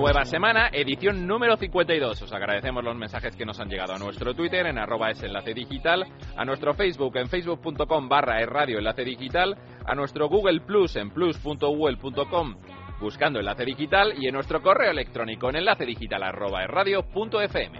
Nueva 0.00 0.24
semana, 0.24 0.70
edición 0.72 1.26
número 1.26 1.58
52. 1.58 2.22
Os 2.22 2.32
agradecemos 2.32 2.82
los 2.82 2.96
mensajes 2.96 3.36
que 3.36 3.44
nos 3.44 3.60
han 3.60 3.68
llegado 3.68 3.92
a 3.92 3.98
nuestro 3.98 4.32
Twitter 4.32 4.64
en 4.64 4.78
arroba 4.78 5.10
es 5.10 5.22
enlace 5.22 5.52
digital, 5.52 6.06
a 6.34 6.44
nuestro 6.46 6.72
Facebook 6.72 7.18
en 7.18 7.28
facebook.com 7.28 8.08
barra 8.08 8.40
es 8.40 8.48
enlace 8.78 9.04
digital, 9.04 9.58
a 9.84 9.94
nuestro 9.94 10.30
Google 10.30 10.62
Plus 10.62 10.96
en 10.96 11.10
plus.google.com 11.10 12.56
buscando 12.98 13.40
enlace 13.40 13.66
digital 13.66 14.14
y 14.16 14.26
en 14.26 14.34
nuestro 14.34 14.62
correo 14.62 14.90
electrónico 14.90 15.50
en 15.50 15.56
enlace 15.56 15.84
digital 15.84 16.22
arroba 16.22 16.64
es. 16.64 17.70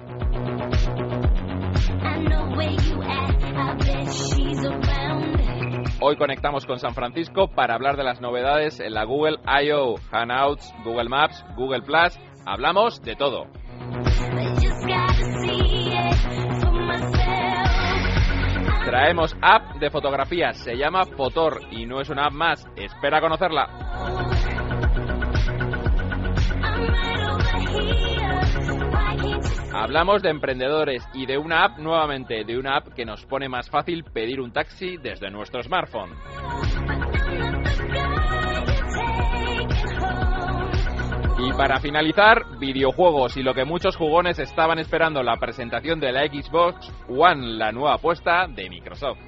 Hoy 6.02 6.16
conectamos 6.16 6.64
con 6.64 6.78
San 6.78 6.94
Francisco 6.94 7.48
para 7.48 7.74
hablar 7.74 7.98
de 7.98 8.04
las 8.04 8.22
novedades 8.22 8.80
en 8.80 8.94
la 8.94 9.04
Google 9.04 9.36
I.O., 9.44 9.96
Hangouts, 10.10 10.72
Google 10.82 11.10
Maps, 11.10 11.44
Google 11.56 11.82
Plus. 11.82 12.18
Hablamos 12.46 13.02
de 13.02 13.16
todo. 13.16 13.46
Traemos 18.86 19.36
app 19.42 19.76
de 19.78 19.90
fotografía, 19.90 20.54
se 20.54 20.74
llama 20.74 21.04
Fotor 21.04 21.60
y 21.70 21.84
no 21.84 22.00
es 22.00 22.08
una 22.08 22.28
app 22.28 22.32
más. 22.32 22.66
Espera 22.76 23.18
a 23.18 23.20
conocerla. 23.20 24.49
Hablamos 29.72 30.20
de 30.22 30.30
emprendedores 30.30 31.06
y 31.14 31.26
de 31.26 31.38
una 31.38 31.64
app 31.64 31.78
nuevamente, 31.78 32.44
de 32.44 32.58
una 32.58 32.76
app 32.76 32.88
que 32.88 33.04
nos 33.04 33.24
pone 33.26 33.48
más 33.48 33.70
fácil 33.70 34.02
pedir 34.04 34.40
un 34.40 34.52
taxi 34.52 34.96
desde 34.96 35.30
nuestro 35.30 35.62
smartphone. 35.62 36.10
Y 41.38 41.52
para 41.52 41.80
finalizar, 41.80 42.58
videojuegos 42.58 43.36
y 43.36 43.42
lo 43.42 43.54
que 43.54 43.64
muchos 43.64 43.96
jugones 43.96 44.38
estaban 44.38 44.78
esperando, 44.78 45.22
la 45.22 45.36
presentación 45.36 46.00
de 46.00 46.12
la 46.12 46.26
Xbox 46.26 46.92
One, 47.08 47.56
la 47.56 47.72
nueva 47.72 47.94
apuesta 47.94 48.46
de 48.48 48.68
Microsoft. 48.68 49.18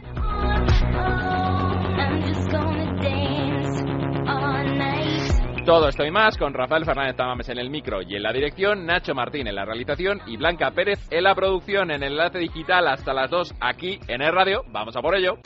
Todo 5.64 5.88
esto 5.88 6.04
y 6.04 6.10
más 6.10 6.36
con 6.36 6.54
Rafael 6.54 6.84
Fernández 6.84 7.14
Tamames 7.14 7.48
en 7.48 7.58
el 7.58 7.70
micro 7.70 8.02
y 8.02 8.16
en 8.16 8.24
la 8.24 8.32
dirección, 8.32 8.84
Nacho 8.84 9.14
Martín 9.14 9.46
en 9.46 9.54
la 9.54 9.64
realización 9.64 10.20
y 10.26 10.36
Blanca 10.36 10.72
Pérez 10.72 10.98
en 11.10 11.22
la 11.22 11.36
producción 11.36 11.92
en 11.92 12.02
enlace 12.02 12.40
digital 12.40 12.88
hasta 12.88 13.14
las 13.14 13.30
2 13.30 13.54
aquí 13.60 14.00
en 14.08 14.22
el 14.22 14.32
radio. 14.32 14.64
Vamos 14.72 14.96
a 14.96 15.00
por 15.00 15.14
ello. 15.14 15.38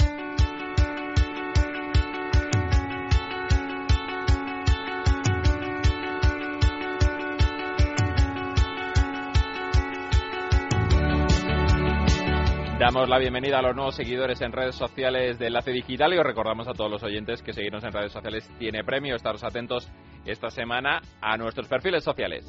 Damos 12.78 13.08
la 13.08 13.18
bienvenida 13.18 13.58
a 13.58 13.62
los 13.62 13.74
nuevos 13.74 13.96
seguidores 13.96 14.40
en 14.42 14.52
redes 14.52 14.74
sociales 14.74 15.38
de 15.38 15.46
Enlace 15.46 15.72
Digital 15.72 16.12
y 16.12 16.18
os 16.18 16.24
recordamos 16.24 16.68
a 16.68 16.72
todos 16.72 16.90
los 16.90 17.02
oyentes 17.02 17.42
que 17.42 17.54
seguirnos 17.54 17.82
en 17.82 17.90
redes 17.90 18.12
sociales 18.12 18.48
tiene 18.58 18.84
premio. 18.84 19.16
Estaros 19.16 19.42
atentos 19.42 19.90
esta 20.26 20.50
semana 20.50 21.00
a 21.20 21.36
nuestros 21.36 21.68
perfiles 21.68 22.04
sociales. 22.04 22.44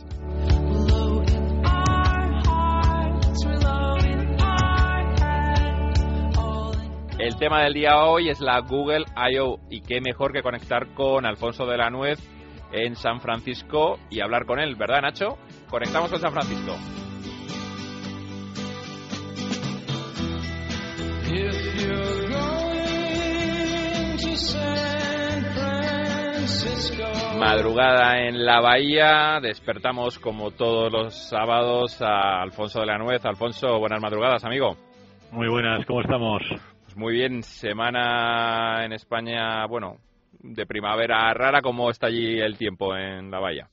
El 7.19 7.35
tema 7.37 7.63
del 7.63 7.73
día 7.73 8.03
hoy 8.03 8.29
es 8.29 8.39
la 8.41 8.59
Google 8.59 9.05
I.O. 9.15 9.59
y 9.71 9.81
qué 9.81 10.01
mejor 10.01 10.31
que 10.31 10.43
conectar 10.43 10.93
con 10.93 11.25
Alfonso 11.25 11.65
de 11.65 11.77
la 11.77 11.89
Nuez 11.89 12.19
en 12.71 12.95
San 12.95 13.21
Francisco 13.21 13.97
y 14.11 14.21
hablar 14.21 14.45
con 14.45 14.59
él, 14.59 14.75
¿verdad 14.75 15.01
Nacho? 15.01 15.37
Conectamos 15.67 16.11
con 16.11 16.19
San 16.19 16.31
Francisco. 16.31 16.75
Madrugada 27.37 28.27
en 28.27 28.45
la 28.45 28.59
bahía, 28.61 29.39
despertamos 29.39 30.17
como 30.17 30.51
todos 30.51 30.91
los 30.91 31.13
sábados 31.29 32.01
a 32.01 32.41
Alfonso 32.41 32.79
de 32.79 32.87
la 32.87 32.97
Nuez. 32.97 33.23
Alfonso, 33.25 33.77
buenas 33.77 34.01
madrugadas, 34.01 34.43
amigo. 34.43 34.75
Muy 35.31 35.47
buenas, 35.47 35.85
¿cómo 35.85 36.01
estamos? 36.01 36.41
Pues 36.83 36.97
muy 36.97 37.13
bien, 37.13 37.43
semana 37.43 38.83
en 38.85 38.91
España, 38.91 39.67
bueno, 39.67 39.97
de 40.39 40.65
primavera 40.65 41.31
rara, 41.35 41.61
¿cómo 41.61 41.91
está 41.91 42.07
allí 42.07 42.39
el 42.39 42.57
tiempo 42.57 42.95
en 42.95 43.29
la 43.29 43.39
bahía? 43.39 43.69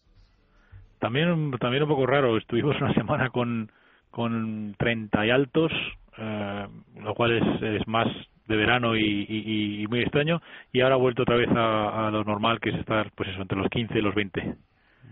También, 0.99 1.53
también 1.59 1.85
un 1.85 1.89
poco 1.89 2.07
raro, 2.07 2.37
estuvimos 2.37 2.77
una 2.81 2.93
semana 2.93 3.31
con, 3.31 3.73
con 4.11 4.75
30 4.79 5.27
y 5.27 5.31
altos, 5.31 5.73
eh, 6.19 6.67
lo 7.01 7.15
cual 7.15 7.33
es, 7.39 7.63
es 7.63 7.89
más 7.89 8.09
de 8.47 8.57
verano 8.57 8.97
y, 8.97 9.87
muy 9.89 10.01
extraño 10.01 10.41
y 10.73 10.81
ahora 10.81 10.97
ha 10.97 10.99
vuelto 10.99 11.23
otra 11.23 11.37
vez 11.37 11.49
a, 11.55 12.11
lo 12.11 12.25
normal 12.25 12.61
que 12.61 12.71
es 12.71 12.77
estar 12.77 13.11
pues 13.15 13.31
eso 13.31 13.43
entre 13.43 13.59
los 13.59 13.69
15 13.69 13.99
y 13.99 14.03
los 14.03 14.15
20 14.15 14.55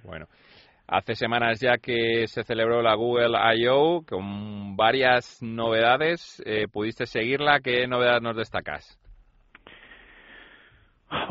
bueno 0.05 0.27
hace 0.87 1.15
semanas 1.15 1.61
ya 1.61 1.79
que 1.79 2.27
se 2.27 2.45
celebró 2.45 2.83
la 2.83 2.95
Google 2.95 3.39
I.O. 3.57 4.05
con 4.07 4.77
varias 4.77 5.43
novedades 5.43 6.43
eh, 6.45 6.67
pudiste 6.71 7.07
seguirla 7.07 7.61
qué 7.61 7.87
novedad 7.87 8.21
nos 8.21 8.37
destacas 8.37 8.99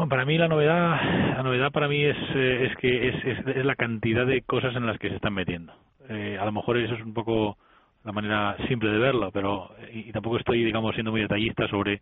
para 0.09 0.25
mí 0.25 0.37
la 0.37 0.47
novedad 0.47 1.21
la 1.41 1.43
novedad 1.43 1.71
para 1.71 1.87
mí 1.87 2.03
es, 2.03 2.17
eh, 2.35 2.67
es 2.67 2.77
que 2.77 3.07
es, 3.09 3.47
es, 3.47 3.65
la 3.65 3.75
cantidad 3.75 4.27
de 4.27 4.41
cosas 4.43 4.75
en 4.75 4.85
las 4.85 4.99
que 4.99 5.09
se 5.09 5.15
están 5.15 5.33
metiendo. 5.33 5.73
Eh, 6.07 6.37
a 6.39 6.45
lo 6.45 6.51
mejor 6.51 6.77
eso 6.77 6.93
es 6.93 7.01
un 7.01 7.15
poco 7.15 7.57
la 8.03 8.11
manera 8.11 8.57
simple 8.67 8.89
de 8.89 8.97
verlo, 8.97 9.31
pero 9.31 9.75
y, 9.93 10.11
tampoco 10.11 10.37
estoy, 10.37 10.63
digamos, 10.63 10.93
siendo 10.95 11.11
muy 11.11 11.21
detallista 11.21 11.67
sobre 11.67 12.01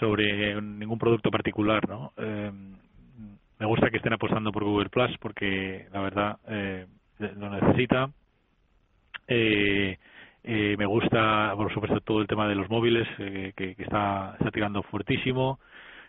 sobre 0.00 0.60
ningún 0.60 0.98
producto 0.98 1.30
particular, 1.30 1.88
¿no? 1.88 2.12
Eh, 2.16 2.50
me 3.58 3.66
gusta 3.66 3.90
que 3.90 3.98
estén 3.98 4.12
apostando 4.12 4.50
por 4.50 4.64
Google 4.64 4.88
Plus 4.88 5.16
porque 5.18 5.86
la 5.92 6.00
verdad 6.00 6.38
eh, 6.48 6.86
lo 7.18 7.50
necesita. 7.50 8.10
Eh, 9.28 9.96
eh, 10.42 10.74
me 10.76 10.86
gusta, 10.86 11.54
por 11.56 11.72
supuesto, 11.72 12.00
todo 12.00 12.20
el 12.20 12.26
tema 12.26 12.48
de 12.48 12.54
los 12.54 12.68
móviles 12.68 13.08
que, 13.16 13.52
que, 13.56 13.74
está, 13.78 14.34
está 14.38 14.50
tirando 14.50 14.82
fuertísimo. 14.82 15.58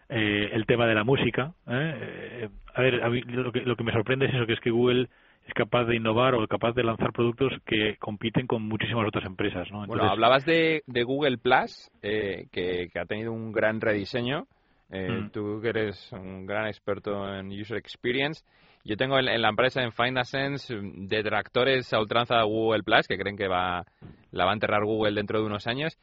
Eh, 0.09 0.49
el 0.53 0.66
tema 0.66 0.85
de 0.85 0.95
la 0.95 1.03
música. 1.03 1.53
¿eh? 1.67 2.49
a 2.73 2.81
ver, 2.81 3.03
a 3.03 3.09
mí 3.09 3.22
lo, 3.22 3.51
que, 3.51 3.61
lo 3.61 3.75
que 3.75 3.83
me 3.83 3.93
sorprende 3.93 4.25
es 4.25 4.33
eso, 4.33 4.45
que 4.45 4.53
es 4.53 4.59
que 4.59 4.72
Google 4.72 5.07
es 5.45 5.53
capaz 5.53 5.85
de 5.85 5.95
innovar 5.95 6.33
o 6.33 6.47
capaz 6.47 6.73
de 6.73 6.83
lanzar 6.83 7.11
productos 7.11 7.53
que 7.66 7.97
compiten 7.97 8.47
con 8.47 8.63
muchísimas 8.63 9.07
otras 9.07 9.25
empresas. 9.25 9.69
¿no? 9.72 9.85
bueno, 9.85 10.03
hablabas 10.06 10.44
de, 10.45 10.83
de 10.88 11.03
Google 11.03 11.38
Plus, 11.38 11.91
eh, 12.01 12.47
que, 12.51 12.89
ha 13.00 13.06
tenido 13.06 13.31
un 13.31 13.51
gran 13.51 13.79
rediseño. 13.79 14.47
Eh, 14.89 15.09
mm. 15.09 15.29
Tú 15.31 15.59
que 15.61 15.69
eres 15.69 16.11
un 16.13 16.45
gran 16.45 16.67
experto 16.67 17.31
en 17.34 17.50
User 17.50 17.78
Experience. 17.78 18.44
Yo 18.84 18.97
tengo 18.97 19.17
en, 19.17 19.41
la 19.41 19.50
empresa, 19.50 19.81
en 19.81 19.91
Find 19.91 20.17
a 20.17 20.23
Sense, 20.23 20.75
detractores 20.79 21.91
a 21.94 22.00
ultranza 22.00 22.38
de 22.38 22.44
Google 22.44 22.84
Plus, 22.84 23.07
que 23.07 23.17
creen 23.17 23.35
que 23.35 23.47
va, 23.47 23.84
la 24.31 24.45
va 24.45 24.51
a 24.51 24.53
enterrar 24.53 24.84
Google 24.84 25.13
dentro 25.13 25.39
de 25.39 25.45
unos 25.45 25.66
años. 25.67 25.97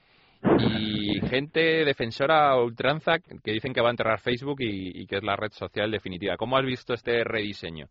Y 0.59 1.21
gente 1.29 1.85
defensora 1.85 2.51
a 2.51 2.61
ultranza 2.61 3.19
que 3.19 3.53
dicen 3.53 3.73
que 3.73 3.81
va 3.81 3.89
a 3.89 3.93
enterrar 3.93 4.21
Facebook 4.21 4.59
y 4.61 5.07
que 5.07 5.17
es 5.17 5.23
la 5.23 5.37
red 5.37 5.51
social 5.53 5.91
definitiva. 5.91 6.37
¿Cómo 6.37 6.57
has 6.57 6.65
visto 6.65 6.95
este 6.95 7.23
rediseño? 7.23 7.89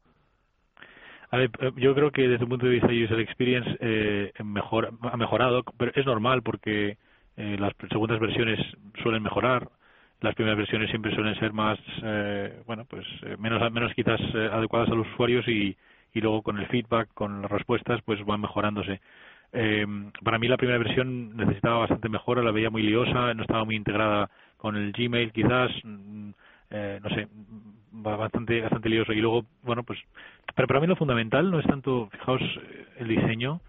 A 1.31 1.37
ver, 1.37 1.49
eh, 1.59 1.71
yo 1.77 1.95
creo 1.95 2.11
que 2.11 2.23
desde 2.27 2.43
el 2.43 2.49
punto 2.49 2.65
de 2.65 2.73
vista 2.73 2.87
de 2.87 3.03
user 3.05 3.19
experience 3.19 3.77
eh, 3.79 4.31
mejor, 4.43 4.93
ha 5.01 5.17
mejorado, 5.17 5.63
pero 5.77 5.91
es 5.95 6.05
normal 6.05 6.41
porque 6.43 6.97
eh, 7.37 7.57
las 7.59 7.73
segundas 7.89 8.19
versiones 8.19 8.59
suelen 9.01 9.23
mejorar, 9.23 9.69
las 10.19 10.35
primeras 10.35 10.57
versiones 10.57 10.89
siempre 10.89 11.13
suelen 11.15 11.35
ser 11.39 11.53
más, 11.53 11.79
eh, 12.03 12.61
bueno, 12.67 12.85
pues 12.85 13.05
eh, 13.23 13.37
menos, 13.39 13.71
menos 13.71 13.93
quizás 13.93 14.19
adecuadas 14.51 14.89
a 14.89 14.95
los 14.95 15.07
usuarios 15.13 15.47
y, 15.47 15.75
y 16.13 16.21
luego 16.21 16.41
con 16.43 16.59
el 16.59 16.67
feedback, 16.67 17.09
con 17.13 17.41
las 17.41 17.51
respuestas, 17.51 18.01
pues 18.03 18.23
van 18.25 18.41
mejorándose. 18.41 18.99
Eh, 19.53 19.85
para 20.23 20.39
mí 20.39 20.47
la 20.47 20.57
primera 20.57 20.79
versión 20.79 21.35
necesitaba 21.35 21.79
bastante 21.79 22.09
mejora, 22.09 22.43
la 22.43 22.51
veía 22.51 22.69
muy 22.69 22.83
liosa, 22.83 23.33
no 23.33 23.41
estaba 23.43 23.65
muy 23.65 23.75
integrada 23.75 24.29
con 24.57 24.75
el 24.77 24.91
Gmail 24.93 25.31
quizás, 25.31 25.71
mm, 25.83 26.29
eh, 26.71 26.99
no 27.03 27.09
sé, 27.09 27.27
bastante 27.91 28.61
bastante 28.61 28.89
lioso. 28.89 29.13
Y 29.13 29.21
luego 29.21 29.45
bueno 29.63 29.83
pues 29.83 29.99
pero 30.55 30.67
para 30.67 30.79
mí 30.79 30.87
lo 30.87 30.95
fundamental 30.95 31.51
no 31.51 31.59
es 31.59 31.65
tanto 31.65 32.09
fijaos 32.11 32.41
el 32.97 33.07
diseño 33.07 33.61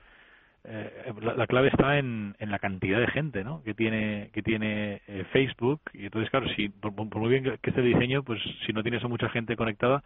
eh, 0.64 1.12
la, 1.20 1.46
clave 1.48 1.68
está 1.68 1.98
en, 1.98 2.36
en, 2.38 2.52
la 2.52 2.60
cantidad 2.60 3.00
de 3.00 3.08
gente 3.08 3.42
¿no? 3.42 3.64
que 3.64 3.74
tiene 3.74 4.30
que 4.32 4.42
tiene 4.42 5.02
eh, 5.08 5.24
Facebook. 5.32 5.80
Y 5.92 6.04
entonces 6.04 6.30
claro 6.30 6.46
si 6.54 6.68
por, 6.68 6.92
muy 6.92 7.30
bien 7.30 7.58
que 7.60 7.70
esté 7.70 7.80
el 7.80 7.92
diseño 7.94 8.22
pues 8.22 8.40
si 8.66 8.72
no 8.72 8.82
tienes 8.82 9.02
a 9.02 9.08
mucha 9.08 9.28
gente 9.28 9.56
conectada 9.56 10.04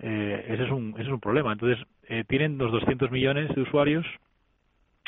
eh, 0.00 0.46
ese 0.48 0.64
es 0.64 0.70
un 0.70 0.94
ese 0.94 1.02
es 1.02 1.08
un 1.08 1.20
problema. 1.20 1.52
Entonces 1.52 1.86
eh, 2.08 2.24
tienen 2.26 2.58
los 2.58 2.72
200 2.72 3.10
millones 3.10 3.54
de 3.54 3.62
usuarios 3.62 4.04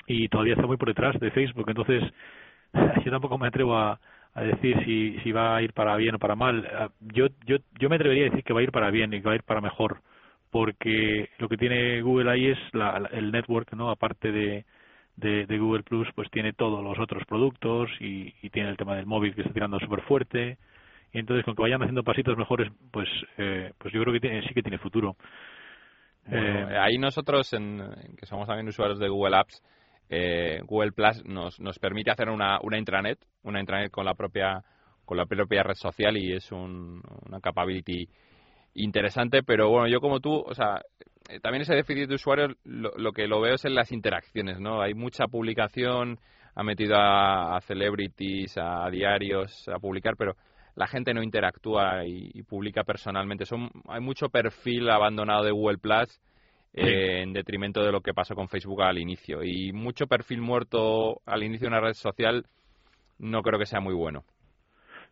y 0.06 0.28
todavía 0.28 0.54
está 0.54 0.66
muy 0.66 0.76
por 0.76 0.88
detrás 0.88 1.18
de 1.18 1.30
Facebook. 1.32 1.66
Entonces 1.68 2.04
yo 3.04 3.10
tampoco 3.10 3.38
me 3.38 3.48
atrevo 3.48 3.76
a, 3.76 3.98
a 4.36 4.42
decir 4.42 4.76
si, 4.84 5.18
si 5.24 5.32
va 5.32 5.56
a 5.56 5.62
ir 5.62 5.72
para 5.72 5.96
bien 5.96 6.14
o 6.14 6.18
para 6.18 6.36
mal 6.36 6.68
ah, 6.72 6.88
yo 7.00 7.26
yo 7.46 7.56
yo 7.80 7.88
me 7.88 7.96
atrevería 7.96 8.26
a 8.26 8.30
decir 8.30 8.44
que 8.44 8.52
va 8.52 8.60
a 8.60 8.62
ir 8.62 8.70
para 8.70 8.90
bien 8.90 9.12
y 9.12 9.20
que 9.20 9.26
va 9.26 9.32
a 9.32 9.36
ir 9.36 9.42
para 9.42 9.60
mejor 9.60 10.02
porque 10.50 11.28
lo 11.38 11.48
que 11.48 11.56
tiene 11.56 12.00
Google 12.02 12.30
ahí 12.30 12.46
es 12.46 12.58
la, 12.72 13.08
el 13.12 13.30
network, 13.30 13.74
¿no? 13.74 13.90
Aparte 13.90 14.32
de, 14.32 14.64
de, 15.16 15.58
Google 15.58 15.82
Plus, 15.82 16.08
pues 16.14 16.30
tiene 16.30 16.52
todos 16.52 16.82
los 16.82 16.98
otros 16.98 17.24
productos 17.26 17.90
y, 18.00 18.32
tiene 18.50 18.70
el 18.70 18.76
tema 18.76 18.96
del 18.96 19.06
móvil 19.06 19.34
que 19.34 19.42
está 19.42 19.52
tirando 19.52 19.78
súper 19.78 20.02
fuerte. 20.02 20.58
Y 21.12 21.18
entonces, 21.18 21.44
con 21.44 21.54
que 21.54 21.62
vayan 21.62 21.82
haciendo 21.82 22.02
pasitos 22.02 22.36
mejores, 22.36 22.70
pues, 22.90 23.08
eh, 23.38 23.72
pues 23.76 23.92
yo 23.92 24.00
creo 24.00 24.12
que 24.12 24.20
tiene, 24.20 24.42
sí 24.48 24.54
que 24.54 24.62
tiene 24.62 24.78
futuro. 24.78 25.16
Eh, 26.30 26.78
ahí 26.80 26.98
nosotros, 26.98 27.52
en, 27.52 27.82
que 28.18 28.26
somos 28.26 28.46
también 28.46 28.68
usuarios 28.68 28.98
de 28.98 29.08
Google 29.08 29.36
Apps, 29.36 29.62
eh, 30.08 30.60
Google 30.64 30.92
Plus 30.92 31.24
nos, 31.24 31.60
nos 31.60 31.78
permite 31.78 32.10
hacer 32.10 32.28
una, 32.28 32.58
una 32.62 32.78
intranet, 32.78 33.18
una 33.42 33.60
intranet 33.60 33.90
con 33.90 34.04
la 34.04 34.14
propia 34.14 34.64
con 35.04 35.16
la 35.16 35.26
propia 35.26 35.62
red 35.62 35.76
social 35.76 36.16
y 36.16 36.32
es 36.32 36.50
un, 36.50 37.00
una 37.26 37.40
capability 37.40 38.08
interesante, 38.74 39.42
pero 39.42 39.70
bueno, 39.70 39.88
yo 39.88 40.00
como 40.00 40.20
tú, 40.20 40.34
o 40.34 40.54
sea, 40.54 40.82
eh, 41.28 41.40
también 41.40 41.62
ese 41.62 41.74
déficit 41.74 42.08
de 42.08 42.16
usuarios 42.16 42.56
lo, 42.64 43.12
que 43.12 43.26
lo 43.26 43.40
veo 43.40 43.54
es 43.54 43.64
en 43.64 43.74
las 43.74 43.92
interacciones, 43.92 44.60
¿no? 44.60 44.82
Hay 44.82 44.94
mucha 44.94 45.26
publicación, 45.26 46.18
ha 46.54 46.62
metido 46.62 46.96
a, 46.98 47.58
celebrities, 47.62 48.56
a 48.58 48.88
diarios 48.90 49.68
a 49.68 49.78
publicar, 49.78 50.16
pero 50.16 50.34
la 50.74 50.86
gente 50.86 51.14
no 51.14 51.22
interactúa 51.22 52.04
y, 52.04 52.42
publica 52.42 52.84
personalmente. 52.84 53.46
Son, 53.46 53.70
hay 53.88 54.00
mucho 54.00 54.28
perfil 54.28 54.90
abandonado 54.90 55.44
de 55.44 55.52
Google 55.52 55.78
Plus 55.78 56.20
eh, 56.76 57.22
en 57.22 57.32
detrimento 57.32 57.82
de 57.82 57.90
lo 57.90 58.00
que 58.00 58.14
pasó 58.14 58.34
con 58.34 58.48
Facebook 58.48 58.82
al 58.82 58.98
inicio. 58.98 59.42
Y 59.42 59.72
mucho 59.72 60.06
perfil 60.06 60.40
muerto 60.40 61.20
al 61.24 61.42
inicio 61.42 61.66
de 61.66 61.74
una 61.74 61.80
red 61.80 61.94
social 61.94 62.44
no 63.18 63.42
creo 63.42 63.58
que 63.58 63.66
sea 63.66 63.80
muy 63.80 63.94
bueno. 63.94 64.24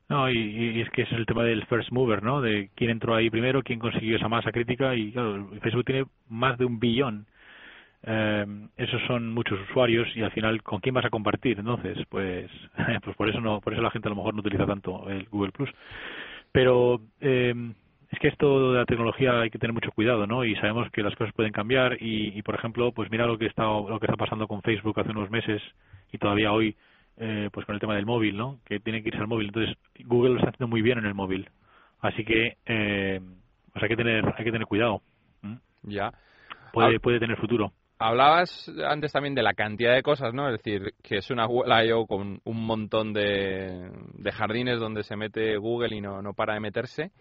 No, 0.09 0.31
y, 0.31 0.83
es 0.83 0.91
que 0.91 1.03
es 1.03 1.13
el 1.13 1.25
tema 1.25 1.45
del 1.45 1.65
first 1.67 1.91
mover, 1.91 2.23
¿no? 2.23 2.43
De 2.43 2.69
quién 2.75 2.91
entró 2.91 3.15
ahí 3.15 3.31
primero, 3.31 3.63
quién 3.63 3.79
consiguió 3.79 4.17
esa 4.17 4.29
masa 4.29 4.53
crítica 4.53 4.95
y 4.95 5.13
claro, 5.13 5.49
Facebook 5.63 5.87
tiene 5.87 6.05
más 6.29 6.59
de 6.59 6.67
un 6.67 6.79
billón. 6.79 7.27
Eh, 8.07 8.45
esos 8.77 9.01
son 9.07 9.33
muchos 9.33 9.59
usuarios 9.71 10.07
y 10.15 10.21
al 10.23 10.31
final 10.33 10.63
con 10.63 10.81
quién 10.81 10.95
vas 10.95 11.07
a 11.07 11.11
compartir 11.11 11.59
entonces 11.59 11.97
pues 12.11 12.51
pues 13.03 13.17
por 13.17 13.31
eso 13.31 13.41
no 13.41 13.63
por 13.63 13.73
eso 13.73 13.81
la 13.81 13.91
gente 13.91 14.09
a 14.09 14.11
lo 14.11 14.17
mejor 14.17 14.35
no 14.35 14.41
utiliza 14.41 14.67
tanto 14.67 15.09
el 15.09 15.25
Google 15.31 15.53
Plus 15.53 15.71
pero 16.53 17.01
eh, 17.23 17.55
es 18.15 18.21
que 18.21 18.29
esto 18.29 18.73
de 18.73 18.79
la 18.79 18.85
tecnología 18.87 19.41
hay 19.41 19.51
que 19.51 19.59
tener 19.59 19.75
mucho 19.75 19.91
cuidado 19.93 20.27
no 20.27 20.45
y 20.45 20.55
sabemos 20.57 20.91
que 20.91 21.03
las 21.03 21.15
cosas 21.17 21.35
pueden 21.35 21.53
cambiar 21.53 22.01
y, 22.01 22.37
y 22.39 22.43
por 22.43 22.55
ejemplo 22.55 22.93
pues 22.93 23.11
mira 23.11 23.27
lo 23.27 23.39
que 23.39 23.47
está 23.47 23.65
lo 23.65 23.99
que 24.01 24.07
está 24.07 24.17
pasando 24.17 24.49
con 24.49 24.63
Facebook 24.63 24.99
hace 24.99 25.11
unos 25.11 25.31
meses 25.31 25.63
y 26.13 26.19
todavía 26.19 26.53
hoy 26.53 26.77
eh, 27.17 27.49
pues 27.53 27.65
con 27.65 27.75
el 27.77 27.81
tema 27.81 27.95
del 27.95 28.07
móvil, 28.07 28.37
¿no? 28.37 28.59
Que 28.65 28.81
tiene 28.81 29.03
que 29.03 29.09
irse 29.09 29.21
al 29.21 29.29
móvil. 29.29 29.47
Entonces, 29.47 29.77
Google 30.05 30.31
lo 30.31 30.39
está 30.39 30.51
haciendo 30.51 30.69
muy 30.69 30.83
bien 30.83 30.99
en 30.99 31.07
el 31.07 31.15
móvil. 31.15 31.49
Así 32.01 32.25
que, 32.25 32.57
eh, 32.67 33.21
pues 33.73 33.83
hay 33.83 33.89
que 33.89 33.97
tener, 33.97 34.25
hay 34.37 34.45
que 34.45 34.53
tener 34.53 34.67
cuidado. 34.67 35.01
Ya. 35.83 36.13
Puede, 36.73 36.99
puede 36.99 37.21
tener 37.21 37.37
futuro. 37.37 37.73
Hablabas 37.99 38.69
antes 38.89 39.13
también 39.13 39.35
de 39.35 39.43
la 39.43 39.55
cantidad 39.55 39.95
de 39.95 40.03
cosas, 40.03 40.35
¿no? 40.35 40.49
Es 40.49 40.61
decir, 40.63 40.95
que 41.03 41.19
es 41.19 41.31
una 41.31 41.45
Google 41.47 41.87
I.O. 41.87 42.07
con 42.07 42.41
un 42.43 42.67
montón 42.67 43.13
de, 43.13 43.91
de 44.15 44.33
jardines 44.33 44.81
donde 44.81 45.05
se 45.05 45.15
mete 45.15 45.57
Google 45.57 45.95
y 45.95 46.01
no, 46.01 46.21
no 46.21 46.33
para 46.35 46.55
de 46.55 46.61
meterse. 46.61 47.13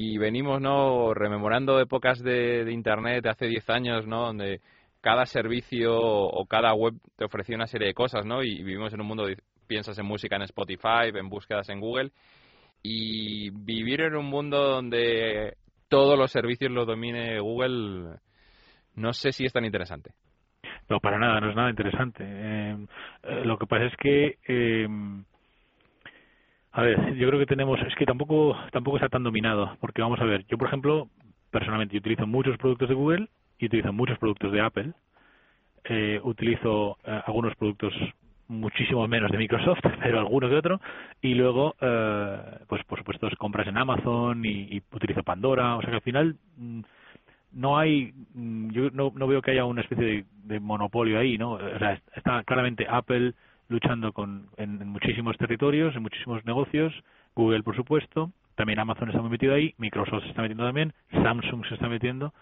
Y 0.00 0.16
venimos, 0.16 0.60
¿no? 0.60 1.12
Rememorando 1.12 1.80
épocas 1.80 2.22
de, 2.22 2.64
de 2.64 2.72
Internet 2.72 3.24
de 3.24 3.30
hace 3.30 3.46
10 3.46 3.68
años, 3.68 4.06
¿no? 4.06 4.26
Donde 4.26 4.60
cada 5.00 5.26
servicio 5.26 5.98
o 6.00 6.46
cada 6.46 6.72
web 6.72 6.94
te 7.16 7.24
ofrecía 7.24 7.56
una 7.56 7.66
serie 7.66 7.88
de 7.88 7.94
cosas, 7.94 8.24
¿no? 8.24 8.44
Y 8.44 8.62
vivimos 8.62 8.94
en 8.94 9.00
un 9.00 9.08
mundo, 9.08 9.26
piensas 9.66 9.98
en 9.98 10.06
música 10.06 10.36
en 10.36 10.42
Spotify, 10.42 11.10
en 11.12 11.28
búsquedas 11.28 11.68
en 11.68 11.80
Google, 11.80 12.12
y 12.80 13.50
vivir 13.50 14.02
en 14.02 14.14
un 14.14 14.26
mundo 14.26 14.68
donde 14.68 15.56
todos 15.88 16.16
los 16.16 16.30
servicios 16.30 16.70
los 16.70 16.86
domine 16.86 17.40
Google, 17.40 18.20
no 18.94 19.12
sé 19.12 19.32
si 19.32 19.46
es 19.46 19.52
tan 19.52 19.64
interesante. 19.64 20.12
No, 20.88 21.00
para 21.00 21.18
nada, 21.18 21.40
no 21.40 21.50
es 21.50 21.56
nada 21.56 21.70
interesante. 21.70 22.22
Eh, 22.24 22.86
eh, 23.24 23.44
lo 23.44 23.58
que 23.58 23.66
pasa 23.66 23.86
es 23.86 23.96
que, 23.96 24.38
eh, 24.46 24.86
a 26.78 26.82
ver, 26.82 27.16
yo 27.16 27.26
creo 27.26 27.40
que 27.40 27.46
tenemos, 27.46 27.80
es 27.80 27.94
que 27.96 28.06
tampoco, 28.06 28.56
tampoco 28.70 28.98
está 28.98 29.08
tan 29.08 29.24
dominado, 29.24 29.76
porque 29.80 30.00
vamos 30.00 30.20
a 30.20 30.24
ver, 30.24 30.46
yo 30.46 30.56
por 30.56 30.68
ejemplo, 30.68 31.08
personalmente 31.50 31.96
utilizo 31.96 32.24
muchos 32.24 32.56
productos 32.56 32.88
de 32.88 32.94
Google 32.94 33.28
y 33.58 33.66
utilizo 33.66 33.92
muchos 33.92 34.16
productos 34.18 34.52
de 34.52 34.60
Apple. 34.60 34.92
Eh, 35.82 36.20
utilizo 36.22 36.96
eh, 37.04 37.20
algunos 37.26 37.56
productos 37.56 37.92
muchísimo 38.46 39.08
menos 39.08 39.32
de 39.32 39.38
Microsoft, 39.38 39.80
pero 40.04 40.20
algunos 40.20 40.50
de 40.52 40.56
otro. 40.56 40.80
Y 41.20 41.34
luego, 41.34 41.74
eh, 41.80 42.38
pues 42.68 42.84
por 42.84 43.00
supuesto, 43.00 43.28
compras 43.38 43.66
en 43.66 43.76
Amazon 43.76 44.44
y, 44.44 44.80
utilizo 44.92 45.24
Pandora. 45.24 45.74
O 45.74 45.80
sea 45.80 45.90
que 45.90 45.96
al 45.96 46.02
final 46.02 46.36
mm, 46.58 46.80
no 47.54 47.76
hay, 47.76 48.12
mm, 48.34 48.70
yo 48.70 48.90
no, 48.92 49.12
no 49.16 49.26
veo 49.26 49.42
que 49.42 49.50
haya 49.50 49.64
una 49.64 49.80
especie 49.80 50.24
de, 50.44 50.60
monopolio 50.60 51.18
ahí, 51.18 51.38
¿no? 51.38 51.54
O 51.54 51.78
sea, 51.80 52.00
está 52.14 52.44
claramente 52.44 52.86
Apple 52.88 53.34
luchando 53.68 54.12
con, 54.12 54.48
en, 54.56 54.86
muchísimos 54.88 55.36
territorios, 55.36 55.94
en 55.94 56.02
muchísimos 56.02 56.44
negocios, 56.44 56.92
Google 57.34 57.62
por 57.62 57.76
supuesto, 57.76 58.32
también 58.54 58.80
Amazon 58.80 59.08
está 59.08 59.20
muy 59.20 59.30
metido 59.30 59.54
ahí, 59.54 59.74
Microsoft 59.78 60.22
se 60.22 60.30
está 60.30 60.42
metiendo 60.42 60.64
también, 60.64 60.92
Samsung 61.12 61.66
se 61.66 61.74
está 61.74 61.88
metiendo, 61.88 62.32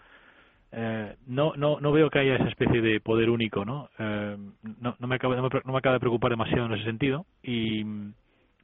eh, 0.71 1.15
no, 1.27 1.53
no, 1.55 1.79
no 1.79 1.91
veo 1.91 2.09
que 2.09 2.19
haya 2.19 2.35
esa 2.35 2.49
especie 2.49 2.81
de 2.81 2.99
poder 2.99 3.29
único, 3.29 3.63
¿no? 3.63 3.89
Eh, 3.97 4.37
no, 4.81 4.95
no, 4.99 5.07
me 5.07 5.15
acaba, 5.15 5.35
no, 5.35 5.41
me, 5.41 5.77
acaba 5.77 5.93
de 5.93 5.99
preocupar 5.99 6.31
demasiado 6.31 6.65
en 6.65 6.73
ese 6.73 6.83
sentido. 6.83 7.25
Y, 7.41 7.85